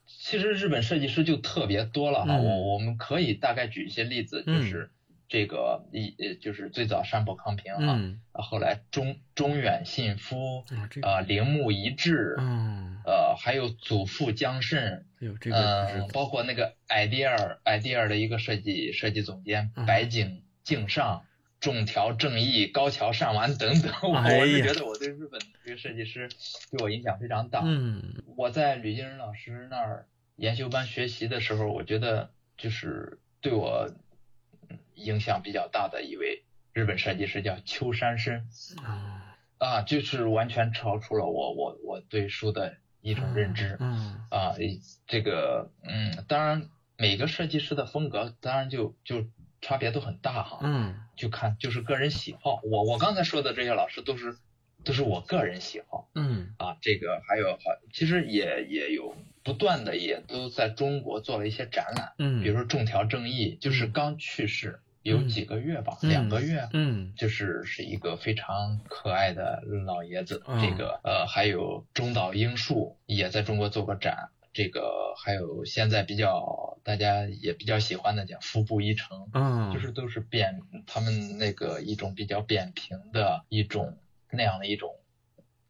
[0.07, 4.89] 其实日本设计师就特别多了哈，我我们可以大概举一些例子，就是
[5.27, 7.99] 这个一呃就是最早山浦康平哈，
[8.43, 10.63] 后来中中远信夫
[11.01, 21.25] 啊铃木一志，嗯，呃还有祖父江慎，有这个包括那个 idea idea 的一个设计设计总监白井敬上。
[21.61, 26.29] 重条正义、高桥善丸等等， 我是觉得我对日本这个设计师
[26.69, 27.63] 对我影响非常大。
[27.65, 33.89] 嗯，我在吕敬仁老师那儿研修班学习的时候，我觉得就是对我
[34.95, 38.47] 影响比较大的一位日本设计师叫秋山深
[38.83, 43.77] 啊，啊，就是完全超出了我我我对书的一种认知。
[43.79, 44.55] 嗯啊，
[45.07, 49.25] 这个嗯，当然每个设计师的风格当然就就。
[49.61, 52.59] 差别都很大哈，嗯，就看就是个人喜好。
[52.65, 54.37] 我我刚才说的这些老师都是
[54.83, 70.41] 都是我个人喜好，嗯啊，这个还有好，其实也也有不断的也都在中国做了一些展览，嗯，比如说中条正义，就是刚去世有几个月吧，两个月，嗯，就是是一个非常可爱的老爷子。
[70.59, 74.29] 这个呃，还有中岛英树也在中国做过展。
[74.51, 83.99] 这个还有现在比较大家也比较喜欢的叫服部一成，嗯，就是都是扁，他们那个一种比较扁平的一种
[84.31, 84.89] 那样的一种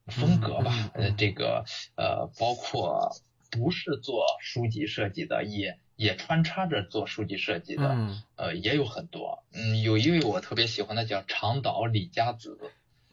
[0.07, 0.91] 风格吧。
[0.93, 1.65] 呃，这个
[1.97, 3.11] 呃，包括
[3.51, 7.83] 不是做书籍设计的，也也穿插着做书籍设计的，
[8.35, 9.43] 呃，也有很多。
[9.53, 12.59] 嗯，有一位我特别喜欢的叫长岛李佳子，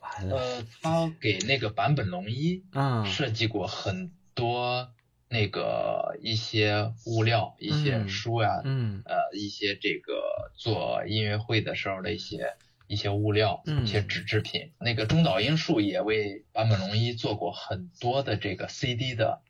[0.01, 2.63] 呃，他给那个坂本龙一
[3.07, 4.91] 设计过很多。
[5.29, 12.55] 那个一些物料、一些书呀，嗯，呃，一些这个做音乐会的时候的一些
[12.87, 14.73] 一些物料，一些纸制品。
[14.79, 19.41] 那个中岛英树也为坂本龙一做过很多的这个 CD 的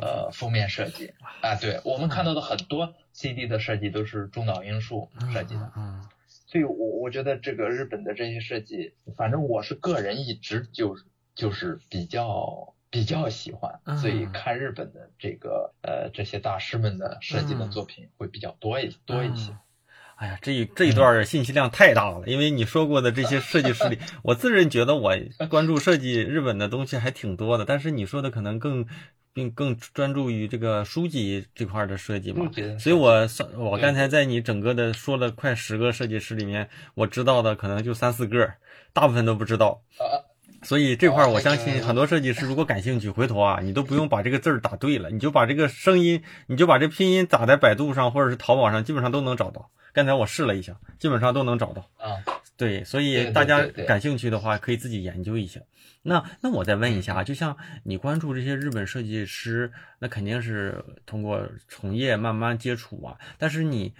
[0.00, 1.54] 呃封面设计啊。
[1.56, 5.72] 对我们看到的很多 CD 的设计都是中岛英树设计的。
[5.76, 6.04] 嗯，
[6.46, 12.74] 所以我我觉得这个日本的这些设计，反正我是个人一直就是就是比较。
[12.92, 19.56] 比较喜欢，所以看日本的这个呃这些大师们的设计的作品会比较多一多一些。
[20.16, 25.12] 哎呀，这一这一段信息量太大了，因为你说过的这些设计师里， 我自认觉得我
[25.48, 28.84] 关注设计日本的东西还挺多的，但是你说的可能更
[29.32, 32.50] 并更专注于这个书籍这块的设计嘛。
[32.78, 38.52] 所以我算我刚才在你整个的说了快十个设计师里面，我知道的可能就三四个，
[38.92, 39.82] 大部分都不知道。
[40.62, 49.70] 所以这块儿，我相信很多设计师如果感兴趣，回头啊，你都不用把这个字儿打对了，你就把这个声音，你就把这拼音打在百度上或者是淘宝上，基本上都能找到。
[49.94, 51.88] 刚才我试了一下，基本上都能找到。
[51.96, 52.20] 啊，
[52.60, 55.60] 对，所以大家感兴趣的话，可以自己研究一下。
[56.02, 63.94] 那那我再问一下啊，就像你关注这些日本设计师，那肯定是通过从业慢慢接触啊，但是你。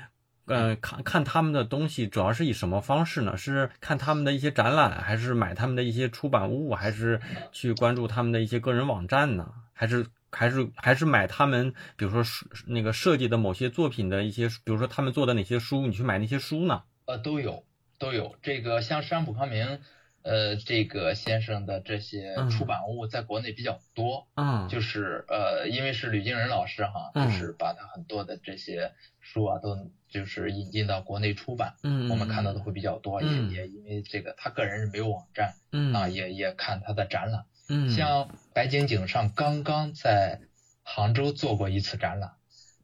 [0.53, 3.37] 嗯，看看他们的东西主要是以什么方式呢？
[3.37, 7.21] 是看他们的一些展览，还是买他们的一些出版物，还是
[7.53, 9.49] 去关注他们的一些个人网站呢？
[9.73, 12.25] 还是还是还是买他们，比如说
[12.67, 16.83] 那个设计的某些作品的一些，比如说他们做的哪些书，你去买那些书呢？
[17.05, 17.63] 呃，都有
[18.01, 18.35] 都有。
[18.43, 19.79] 这个像山浦康明。
[20.23, 40.43] 呃，这个先生的这些出版物在国内比较多，嗯，就是呃，因为是吕敬仁老师哈，就是把他很多的这些书啊，都就是引进到国内出版，嗯，我们看到的会比较多，也也因为这个他个人是没有网站，嗯啊，也也看他的展览，嗯，像白井井上刚刚在
[40.83, 42.33] 杭州做过一次展览，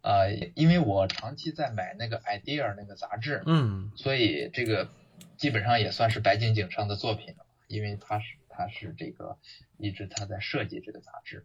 [0.00, 4.88] 啊，因为我长期在买那个 idea 那个杂志，嗯，所以这个。
[5.38, 9.38] 基本上也算是白井井上的作品了，因为他是他是这个
[9.78, 11.44] 一直他在设计这个杂志，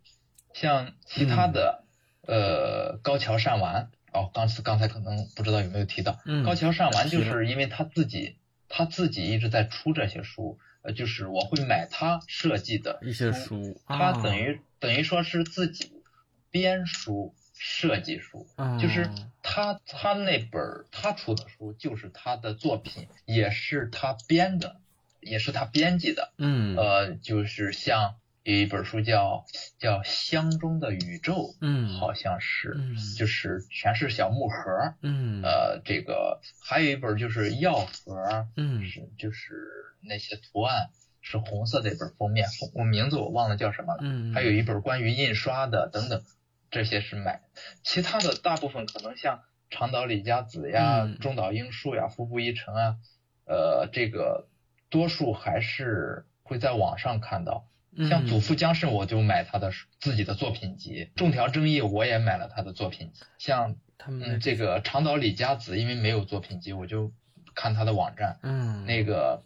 [0.54, 1.84] 像其他的
[2.28, 16.04] 呃高桥善丸哦，刚刚才可能不知道有没有提到，高桥善丸就是因为他自己他自己一直在出这些书，呃，就是我会买他设计的一些书，他等于等于说是自己
[16.50, 17.36] 编书。
[17.64, 18.48] 设计书，
[18.80, 19.08] 就是
[19.44, 24.78] 他他那本他出的书，就是他的作品，也是他编的，
[25.20, 26.34] 也是他编辑的。
[26.40, 29.46] 嗯，呃，就是像有一本书叫
[29.78, 32.76] 叫《箱中的宇宙》，嗯，好像是，
[33.16, 34.96] 就是全是小木盒。
[35.04, 39.54] 嗯，呃，这个还有一本就是药盒，嗯，是就是
[40.02, 40.90] 那些图案
[41.22, 44.00] 是红色的一本封面，我名字我忘了叫什么了。
[44.02, 46.24] 嗯，还有一本关于印刷的等等。
[46.72, 47.42] 这些是买，
[47.84, 52.98] 其他的大部分可能像长岛李佳子呀、中岛英树呀、服部一成啊，
[53.46, 54.48] 呃，这个
[54.90, 57.68] 多数还是会在网上看到。
[58.10, 63.22] 像祖父江胜，我就买他的自己的作品集；中条正义，我也买了他的作品集。
[63.38, 67.12] 像他们这个长岛李佳子，因为没有作品集，我就
[67.54, 68.40] 看他的网站。
[68.44, 69.44] 嗯，那个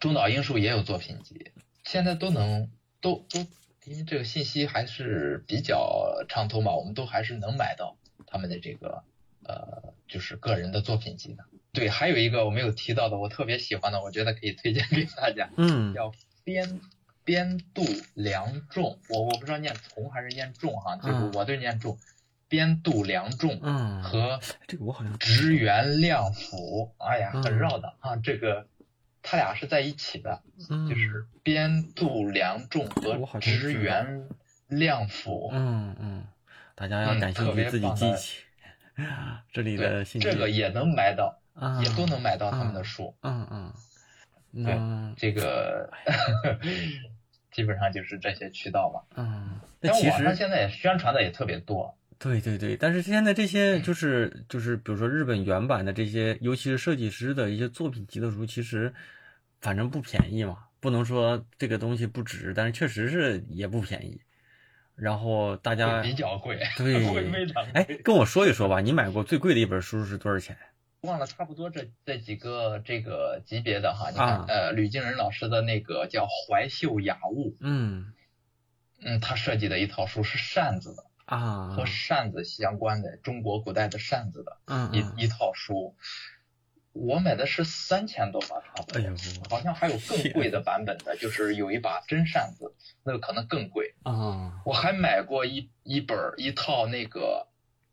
[0.00, 3.46] 中岛英树也有作品集，现在都能都都。
[3.84, 9.02] 因为这个信息还是比较畅通嘛，我们都还是能买到他们的这个
[9.44, 11.44] 呃，就是个人的作品集的。
[11.72, 15.50] 对，还有一个我没有提到的，我特别喜欢的，我觉得可以推荐给大家。
[15.56, 15.92] 嗯。
[15.94, 16.12] 叫
[16.44, 16.80] 边
[17.24, 17.82] 边度
[18.14, 21.98] 良重，我我不知道念从还是念重哈，就是我对念重。
[22.48, 23.58] 边度良重。
[23.62, 24.02] 嗯。
[24.02, 25.18] 和这个我好像。
[25.18, 28.68] 直原亮辅，哎呀，很绕的啊，这个。
[29.22, 30.42] 他俩是在一起的，
[30.88, 34.28] 就是边度良重和直原
[34.68, 35.50] 亮辅。
[35.52, 36.26] 嗯嗯，
[36.74, 38.42] 大家要感兴趣自己记起
[39.52, 40.28] 这里的信息。
[40.28, 41.40] 这个也能买到，
[41.82, 43.14] 也都能买到他们的书。
[43.22, 43.72] 嗯
[44.52, 45.90] 嗯，对，这个
[47.52, 49.02] 基本上就是这些渠道嘛。
[49.16, 51.96] 嗯，但网上现在也宣传的也特别多。
[52.22, 58.94] 对对对，但是现在这些就是就是比如说日本原版的这些，尤其是设计师的一些作品集的书，其实
[59.60, 64.20] 反正不便宜嘛，不能说这个东西不值，但是确实是也不便宜。
[64.94, 67.04] 然后大家比较贵， 对，
[67.72, 70.56] 哎，跟我说一说吧，你买过最贵的一本书是多少钱？
[71.02, 78.12] 忘了，差不多这这几个这个级别的哈，你看，呃，吕敬仁老师的那个叫《怀秀雅物》，嗯
[79.02, 84.58] 嗯，他设计的一套书是扇子的啊，和扇子相关的中国古代的扇子的
[84.92, 85.94] 一一套书。
[86.94, 89.00] 我买的是三千多吧，差不多。
[89.48, 94.60] 好像还有更贵的版本的，就是有一把真扇子，那个可能更贵啊。
[94.66, 97.48] 我还买过一一本一套那个，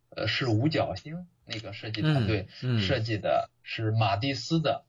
[0.10, 2.50] 呃，是五角星那个设计团队
[2.86, 4.84] 设计的，是马蒂斯的，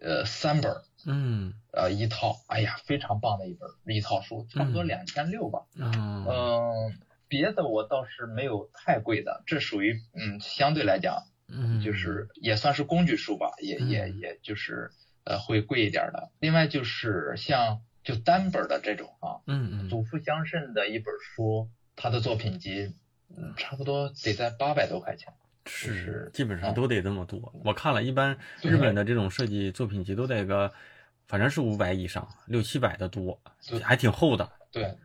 [0.00, 5.60] 呃，三本，嗯，呃，一套，哎呀，非常棒的一本一套书，差不多两千六吧。
[5.76, 6.98] 嗯，
[7.34, 11.24] 别的我倒是没有太贵的，这属于嗯，相对来讲。
[11.48, 14.90] 嗯，就是也算是工具书吧，也也也就是
[15.24, 16.30] 呃会贵一点的。
[16.38, 22.94] 另外就是像就单本的这种啊，嗯嗯，祖父相慎的一本书，他的作品集，
[23.36, 25.34] 嗯，差不多得在八百多块钱。
[25.66, 27.52] 是，基本上都得这么多。
[27.64, 30.72] 我看了一般日本的这种设计作品集都得个，
[31.26, 33.38] 反正是五百以上，六七百的多，
[33.82, 34.50] 还挺厚的。
[34.72, 34.96] 对，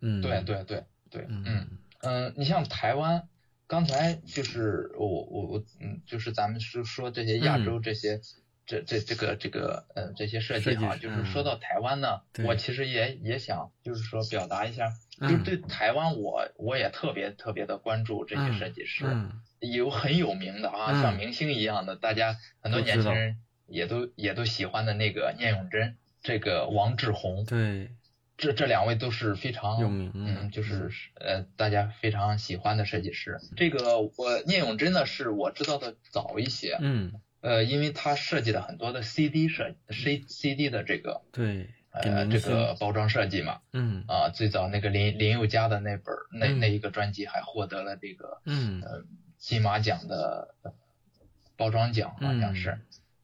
[0.00, 0.84] 嗯，对对对
[1.14, 3.28] 对，嗯嗯，你像台湾。
[3.66, 8.20] 刚才就是我我我嗯，就是咱们是说这些亚洲这些
[8.66, 19.06] 这这这个这个呃这些设计哈，就是说到台湾呢，我其实也也想就是说表达一下，就是对台湾我我也特别特别的关注这些设计师，
[19.60, 27.90] 有很有名的啊，像明星一样的，大家很多年轻人也都也都喜欢的那个聂永真，这个王志宏，对。
[28.44, 33.38] 这这两位都是非常有名，嗯，就是呃大家非常喜欢的设计师。
[33.56, 49.04] 这个我聂永真呢是我知道的早一些，嗯，呃，因为他设计了很多的 CD 设 C CD 的这个对，呃这个包装设计嘛，嗯啊最早那个林林宥嘉的那本那那一个专辑还获得了这个嗯呃
[49.38, 50.54] 金马奖的
[51.56, 52.78] 包装奖好像是，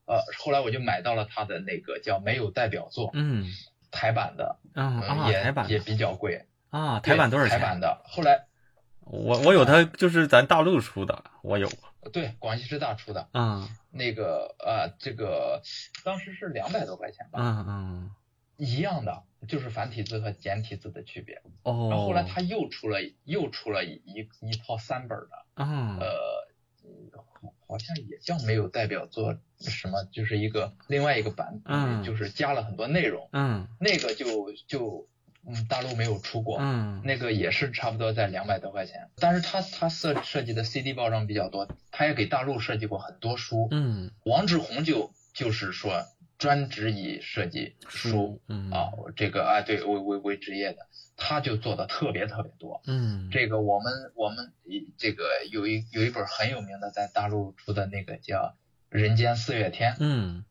[0.06, 3.44] 呃后来我就买到了他的那个叫没有代表作，嗯。
[3.90, 7.58] 台版的，嗯也台版也比较贵啊，台版多少钱？
[7.58, 8.46] 台版的，后来
[9.00, 11.68] 我我有它，就是咱大陆出的，我有。
[12.12, 15.60] 对，广西师大出的，嗯，那个呃，这个
[16.04, 18.10] 当时是两百多块钱吧，嗯嗯，
[18.56, 21.42] 一样的，就是繁体字和简体字的区别。
[21.62, 26.49] 哦，然后后来他又出了又出了一一套三本的，嗯，呃。
[27.70, 35.08] 好像也叫没有代表作什么，就是一个另外一个版，嗯，就是加了很多内容，嗯，那个就就
[35.46, 46.04] 嗯大陆没有出过，嗯，那个也是差不多在两百多块钱，但是他他设设计的 CD 包装比较多，他也给大陆设计过很多书，嗯，王志宏就就是说
[46.40, 48.72] 专职以设计书，嗯。
[48.72, 50.88] 啊这个啊对为为为职业的。
[51.22, 54.54] 他就做的特别特别多，嗯，这个我们我们
[54.96, 58.38] 这个有一有一本很有名的在大陆出的那个叫
[58.88, 60.46] 《人间四月天》，嗯，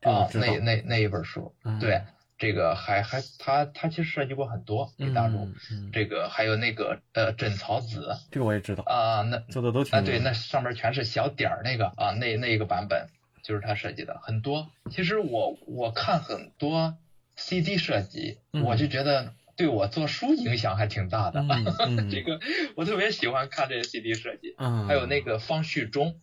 [0.00, 2.00] 啊，那那那一本书，对，
[2.38, 5.52] 这个还还他他其实设计过很多给大陆，
[5.92, 13.06] 这个还有那个呃枕草子，这个我也知道啊，那做的都挺啊对，那上面全是小点儿那个啊，那那一个版本
[13.44, 14.72] 就是他设计的很多。
[14.90, 16.98] 其实我我看很多
[17.36, 19.34] CD 设计，我就觉得。
[19.56, 21.40] 对我做书影响还挺大的，
[22.10, 22.40] 这个
[22.74, 24.56] 我特别喜欢看这些 CD 设计，
[24.88, 26.20] 还有那个方旭中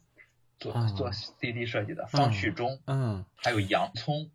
[0.59, 4.29] 做做 CD 设计的方旭中，嗯，还有洋葱，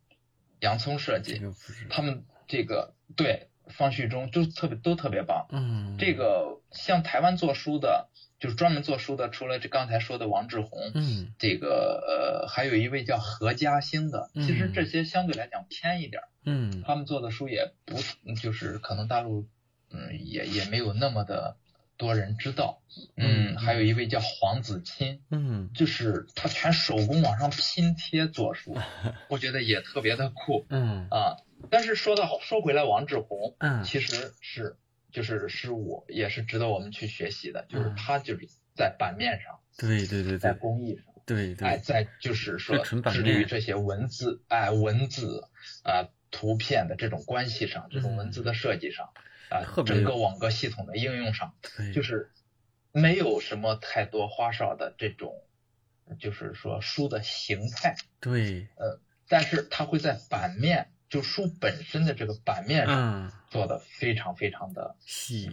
[0.61, 1.43] 洋葱设计，
[1.91, 8.09] 他们这个对方旭中都特别都特别棒，嗯，这个像台湾做书的，
[8.39, 16.23] 就是专门做书的，除了这刚才说的王志宏，嗯，这个呃还有一位叫何嘉兴的，其实这些相对来讲偏一点。
[16.45, 17.97] 嗯，他们做的书也不
[18.35, 19.49] 就是可能大陆，
[19.91, 21.57] 嗯，也也没有那么的
[21.97, 22.81] 多人知道。
[23.17, 28.79] 嗯，还有一位叫黄子钦，嗯，就是他全手工往上拼贴做书，
[29.29, 30.65] 我觉得也特别的酷。
[30.71, 31.37] 嗯啊，
[31.71, 34.77] 但是说到说回来，王志宏，嗯，其实是
[35.11, 45.49] 就是是我也是值得我们去学习的，就是他就是在版面上，对对对，在工艺上，对对，哎，在就是说致力于这些文字，哎，文字
[45.83, 46.09] 啊。
[46.33, 49.11] 图片的这种关系上，这种文字的设计上，
[49.49, 51.55] 啊，整个网格系统的应用上，
[51.95, 52.31] 就是
[52.93, 55.35] 没有什么太多花哨的这种，
[56.19, 65.51] 就是说书的形态，对，呃，但是它会在版面，就书本身的这个版面上做的非常非常的细，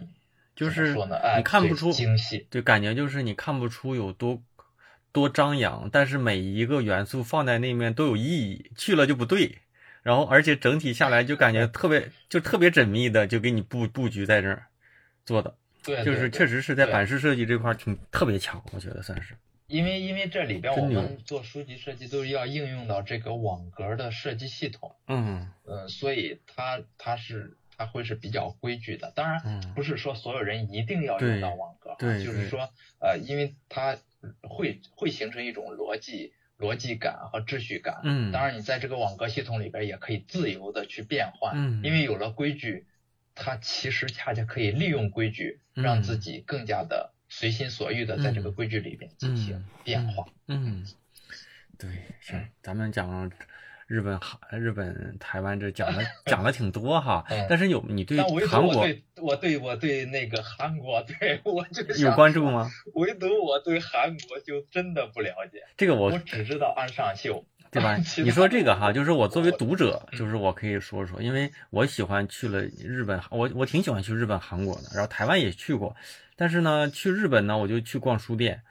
[0.56, 0.94] 就是
[1.36, 4.42] 你看不出精细，对，感觉就是你看不出有多
[5.12, 9.58] 多张扬，但是每一个元素放在那面都有意义，去了就不对。
[10.02, 14.66] 然后而且整体下来就感觉特别就特别缜密的就给你布布局在这儿
[15.24, 19.34] 做的，对，就是确实是在版式设计这块挺特别强，我觉得算是。
[19.66, 29.10] 因为因为这里边我们做书籍设计都是要应用到这个网格的设计系统，嗯呃，所以它它是它会是比较规矩的。
[29.16, 32.68] 当然不是说所有人一定要用到网格，对，就是说
[33.00, 33.96] 呃，因为它
[34.42, 38.00] 会会形成一种逻辑逻辑感和秩序感。
[38.04, 42.86] 嗯，当然你在这个网格系统里边也可以自由的去变换，嗯，因为有了规矩，
[43.34, 47.13] 它其实恰恰可以利用规矩让自己更加的。
[47.36, 50.24] 随心所欲的在这个规矩里边进行变化。
[50.46, 50.86] 嗯，
[51.76, 53.28] 对，行，咱们讲
[53.88, 57.24] 日本、韩、日本、台湾这讲的 讲的挺多哈。
[57.48, 58.86] 但是有你对韩国，
[59.20, 62.70] 我对我对那个韩国，对我就有关注吗？
[62.94, 65.64] 唯独我对韩国就真的不了解。
[65.76, 67.96] 这个我我只知道安上秀，对吧？
[68.22, 75.96] 你说这个哈，就是我作为读者，就是我可以说说，因为我喜欢去了日本，我我挺喜欢去日本、韩国的，然后台湾也去过。
[76.36, 78.62] 但是呢，去日本呢，我就去逛书店，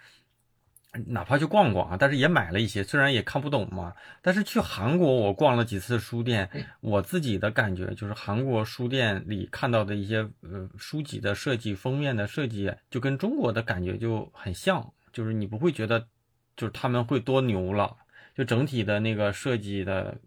[1.07, 3.93] 哪怕去逛逛啊，但是也买了一些，虽然也看不懂嘛。
[4.21, 6.49] 但是去韩国，我逛了几次书店，
[6.81, 16.05] 我自己的感觉就是韩国书店里看到的一些呃书籍的设计、封面的设计，就跟中国的感觉就很像，就是你不会觉得
[16.55, 17.95] 就是他们会多牛了，
[18.35, 20.17] 就整体的那个设计的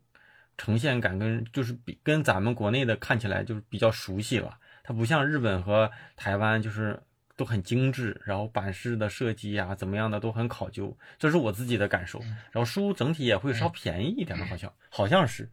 [0.57, 6.99] 呈现感跟就是比跟咱们国内的看起来就是比较熟悉了，它不像日本和台湾就是。
[7.37, 12.18] 都很精致，然后版式的设计呀，怎么样的都很考究，这是我自己的感受。
[12.51, 15.51] 然后书整体也会稍便宜一点的，好像好像是。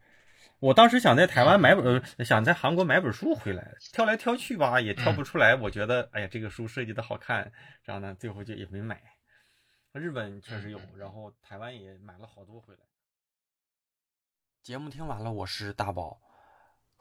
[0.59, 5.55] 我当时想在台湾买本，想在韩国买本书回来，挑来挑去吧，也挑不出来。
[5.55, 7.51] 我觉得，哎呀，这个书设计的好看，
[7.83, 9.01] 然后呢，最后就也没买。
[9.91, 12.79] 日本确实有，然后台湾也买了好多回来。
[14.61, 16.21] 节目听完了，我是大宝。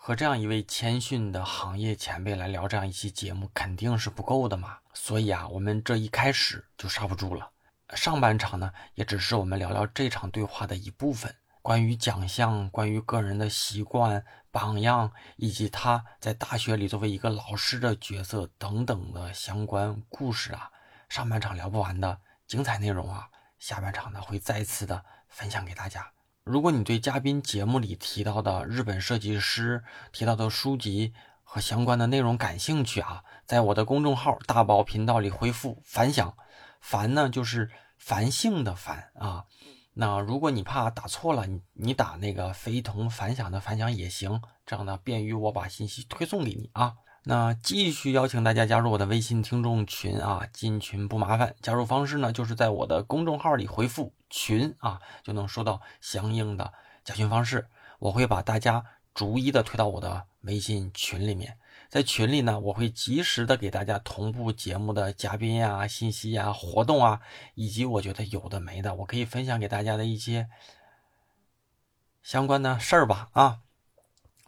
[0.05, 4.78] 和这样一位谦逊的行业前辈来聊这样一期节目，肯定是不够的嘛。
[4.92, 7.53] 所以啊，我们这一开始就刹不住了。
[7.94, 11.32] 上半场呢，也只是我们聊聊这场对话的一部分，
[11.62, 20.68] 关于奖项、关于个人的习惯、榜样，以及他在大学里作为一个老师的角色等等的相关故事啊。
[21.09, 23.28] 上半场聊不完的精彩内容啊，
[23.61, 26.12] 下半场呢会再次的分享给大家。
[26.45, 31.12] 如果你对嘉宾节目里提到的日本设计师提到的书籍
[31.45, 36.34] 和相关的内容感兴趣啊，在我的公众号大宝频道里回复“反响”，
[36.82, 39.45] 繁呢就是繁性的繁啊。
[39.95, 46.95] 那如果你怕打错了，你你打那个非同凡响的反响也行，这样呢便于我把信息推送给你啊。
[47.22, 56.72] 那继续邀请大家加入我的微信听众群啊，进群不麻烦，加入方式呢就是在我的公众号里回复“群”啊，就能收到相应的
[57.05, 57.68] 加群方式。
[58.01, 61.59] 我会把大家逐一的推到我的微信群里面，
[61.89, 67.20] 在群里呢，我会及时的给大家同步节目的嘉宾呀、信息呀、活动啊，
[67.55, 70.49] 以及我觉得有的没的，我可以分享给大家的一些
[72.22, 73.61] 相关的事儿吧啊。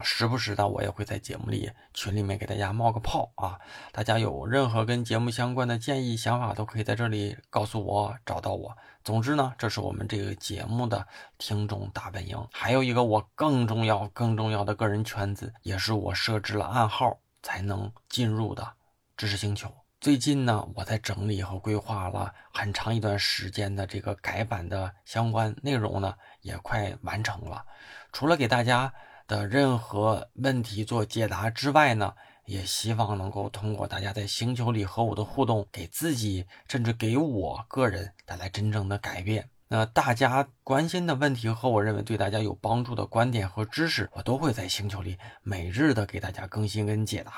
[0.01, 3.61] 时不时的，我也会在节目里群里面给大家冒个泡啊！
[3.93, 8.75] 大家有任何跟节目相关的建议、想法，都可以在这里告诉我，找到我。
[9.05, 12.35] 总之呢，这是我们这个节目的听众大本营。
[12.51, 18.67] 还有一个我更重要、更重要的个人圈子，也是我设置了暗号才能进入的
[19.15, 19.71] 知识星球。
[20.01, 27.63] 最近呢，我在整理和规划了很长一段时间的这个改版的相关内容呢，也快完成了。
[28.11, 28.91] 除了给大家。
[29.27, 32.13] 的任何问题做解答之外呢，
[32.45, 39.49] 也希望能够通过大家在星球里和我的互动，给自己甚至给我个人带来真正的改变。
[39.67, 47.33] 那大家关心的问题和我认为对大家有帮助的观点和知识，我都会在星球里每日的给大家更新跟解答。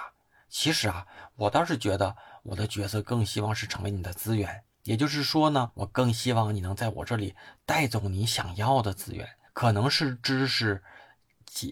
[0.50, 7.34] 其实啊，我倒是觉得我的角色更希望是成为你的资源，也就是说呢，我更希望你能在我这里
[7.66, 10.84] 带走你想要的资源，可能是知识。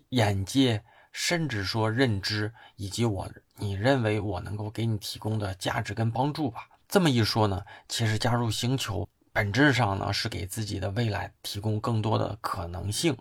[0.09, 0.83] 眼界，
[1.17, 6.67] 甚至说认知，以及我你认为我能够给你提供的价值跟帮助吧。
[6.89, 13.17] 这么一说呢，其实加入星球本质上呢是给自己的未来提供更多的可能性。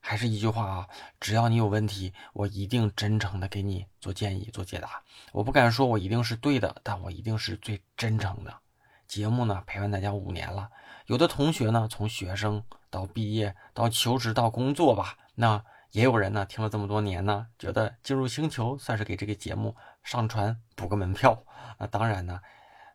[0.00, 0.88] 还是一句话啊，
[1.20, 5.02] 只要你有问题，我一定真诚的给你做建议、做解答。
[5.32, 8.54] 我不敢说我一定是对的，但我一定是最真诚的。
[9.06, 10.70] 节目呢陪伴大家五年了，
[11.04, 15.62] 有的同学呢从学生到毕业到求职到工作吧，那。
[15.92, 21.42] 也有人呢听了这么多年呢，觉得进入星球算是给这个节目上传补个门票。
[21.78, 22.40] 那当然呢，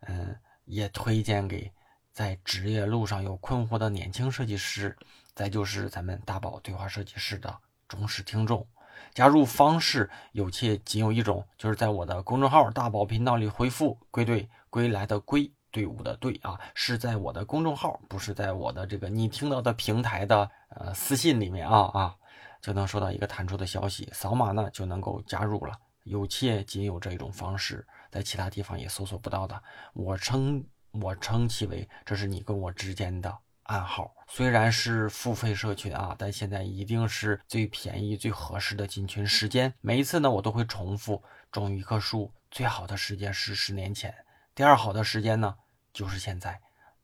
[0.01, 0.35] 嗯，
[0.65, 1.71] 也推荐给
[2.11, 4.97] 在职业路上有困惑的年轻设计师，
[5.33, 8.67] 再就是咱们大宝对话设计师的忠实听众。
[9.13, 22.15] 加入方式有且仅有一种，就是在我的公众号“大宝频道”里回复“归队归来的归队伍的队”啊，是在我的公众号，不是在我的这个你听到的平台的呃私信里面啊啊，
[22.61, 25.77] 就能收到一个弹出的消息，扫码呢就能够加入了。
[26.03, 29.61] 有且仅有这一种方式，在其他地方也搜索不到的。
[29.93, 33.37] 我称我称其为这是你跟我之间的。
[33.65, 39.73] 暗号虽然是付费社群啊，但现在一定是最便宜、最合适的进群时间。
[39.79, 44.13] 每一次呢，我都会重复：种一棵树最好的时间是十年前，
[44.53, 45.55] 第二好的时间呢
[45.93, 46.59] 就是现在。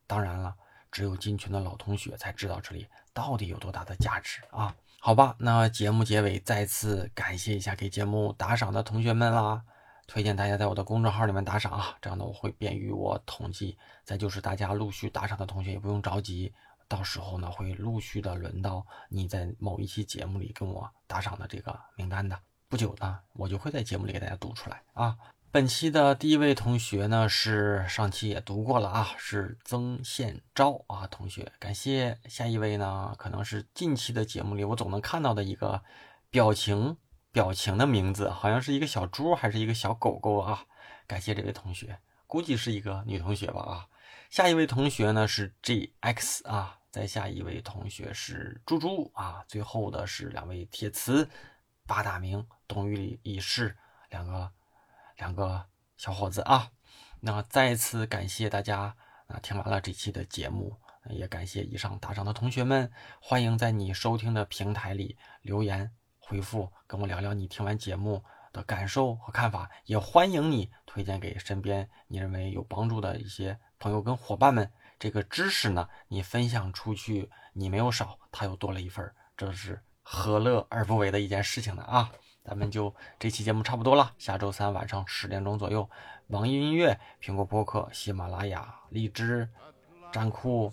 [0.08, 0.54] 当然了，
[0.92, 4.76] 只有进群的老同学才知道这里到底有多大的价值啊！
[5.00, 9.64] 好吧，那节目结尾再次感谢一下给节目打赏的同学们啦。
[10.06, 13.78] 推荐大家在我的公众号里面打赏啊，这样呢我会便于我统计。
[14.04, 16.54] 再就是大家陆续打赏的同学也不用着急，
[16.88, 22.38] 到时候呢会陆续的轮到你在某一期节目里跟我打赏的这个名单的。
[22.68, 25.16] 不久呢，我就会在节目里给大家读出来啊。
[25.58, 32.20] 本期的第一位同学呢是上期也读过了啊，是曾宪昭啊同学，感谢。
[32.30, 35.82] 下一位呢可能是近期的节目里我总能看到的一个
[36.30, 36.96] 表情。
[37.32, 40.64] 表情的名字好像是一个小猪还是一个小狗狗啊？
[41.08, 41.98] 感谢这位同学，
[42.28, 43.88] 估计是一个女同学吧啊。
[44.30, 51.28] 下一位同学呢是 GX 啊，再下一位同学是猪猪啊，最后的是两位铁瓷
[51.88, 53.76] 八大名东隅已逝
[54.12, 54.52] 两个
[55.18, 55.66] 两个
[55.98, 56.72] 小伙子啊。
[57.20, 58.96] 那再次感谢大家
[59.28, 62.92] 啊，听完了这期的节目，也感谢以上打赏的同学们，
[63.22, 65.92] 欢迎在你收听的平台里留言。
[66.20, 74.70] 回复跟我聊聊你听完节目的感受和看法，也欢迎你推荐给身边你认为有帮助的一些朋友跟伙伴们。
[75.00, 82.12] 这个知识呢，你分享出去，你没有少，他又多了一份，这是何乐而不为的一件事情呢啊！
[82.48, 85.90] 咱们就这期节目差不多了，下周三晚上十点钟左右，
[86.28, 89.50] 网易音乐、苹果播客、喜马拉雅、荔枝、
[90.14, 90.72] 站酷。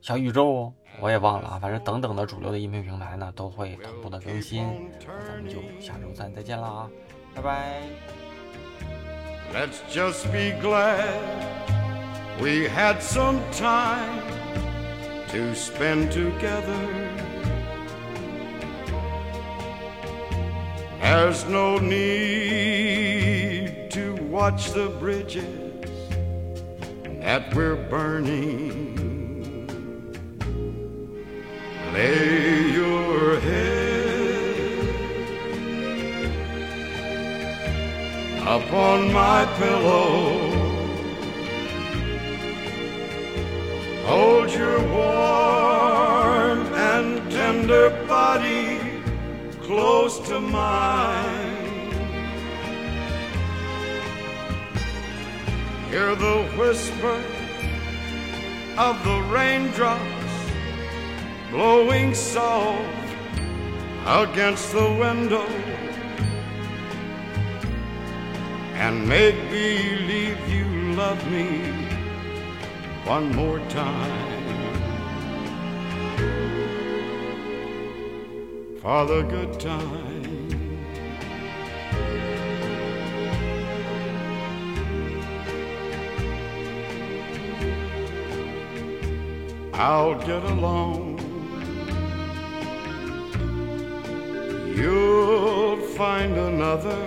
[0.00, 6.88] 小宇宙，我也忘了啊，反正等等的主流的音频平台呢都会同步的更新，那咱们就下周三再见啦，
[7.34, 7.82] 拜拜。
[9.52, 11.04] Let's just be glad
[12.40, 14.22] we had some time
[15.32, 17.37] to spend together.
[21.10, 22.02] There's no need
[23.92, 25.80] to watch the bridges
[27.22, 28.94] that we're burning.
[31.94, 34.84] Lay your head
[38.42, 40.12] upon my pillow.
[44.04, 46.60] Hold your warm
[46.92, 48.67] and tender body
[49.68, 51.90] close to mine.
[55.90, 57.22] Hear the whisper
[58.78, 60.34] of the raindrops
[61.50, 63.10] blowing soft
[64.06, 65.46] against the window
[68.82, 71.50] and make believe you love me
[73.04, 74.37] one more time
[78.88, 80.48] for the good time.
[89.74, 91.18] I'll get along
[94.74, 97.02] you'll find another,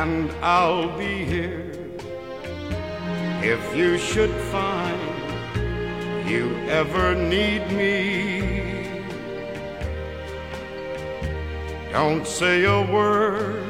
[0.00, 1.70] and I'll be here
[3.54, 4.65] if you should find
[6.36, 6.48] you
[6.80, 7.94] ever need me.
[11.92, 13.64] Don't say a word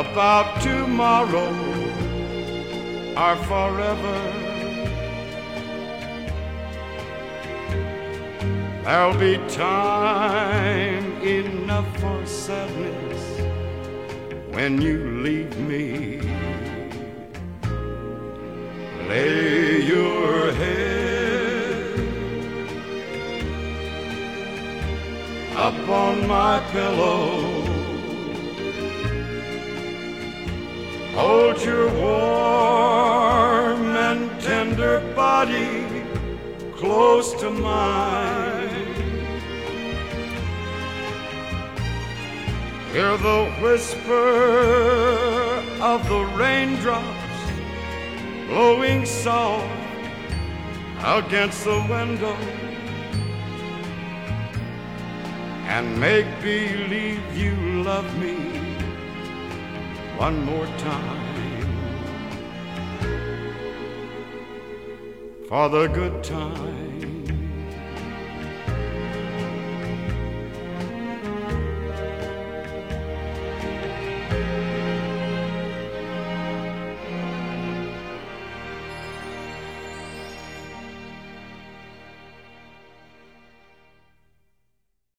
[0.00, 1.52] about tomorrow
[3.22, 4.18] or forever.
[8.84, 13.22] There'll be time enough for sadness
[14.54, 16.20] when you leave me.
[19.08, 20.99] Lay your head
[25.60, 27.60] up on my pillow.
[31.14, 35.84] Hold your warm and tender body
[36.76, 38.70] close to mine.
[42.92, 44.30] Hear the whisper
[45.82, 47.40] of the raindrops
[48.48, 49.68] blowing soft
[51.04, 52.59] against the window.
[55.70, 57.54] And make believe you
[57.84, 58.34] love me
[60.16, 61.18] one more time.
[65.48, 66.79] For the good time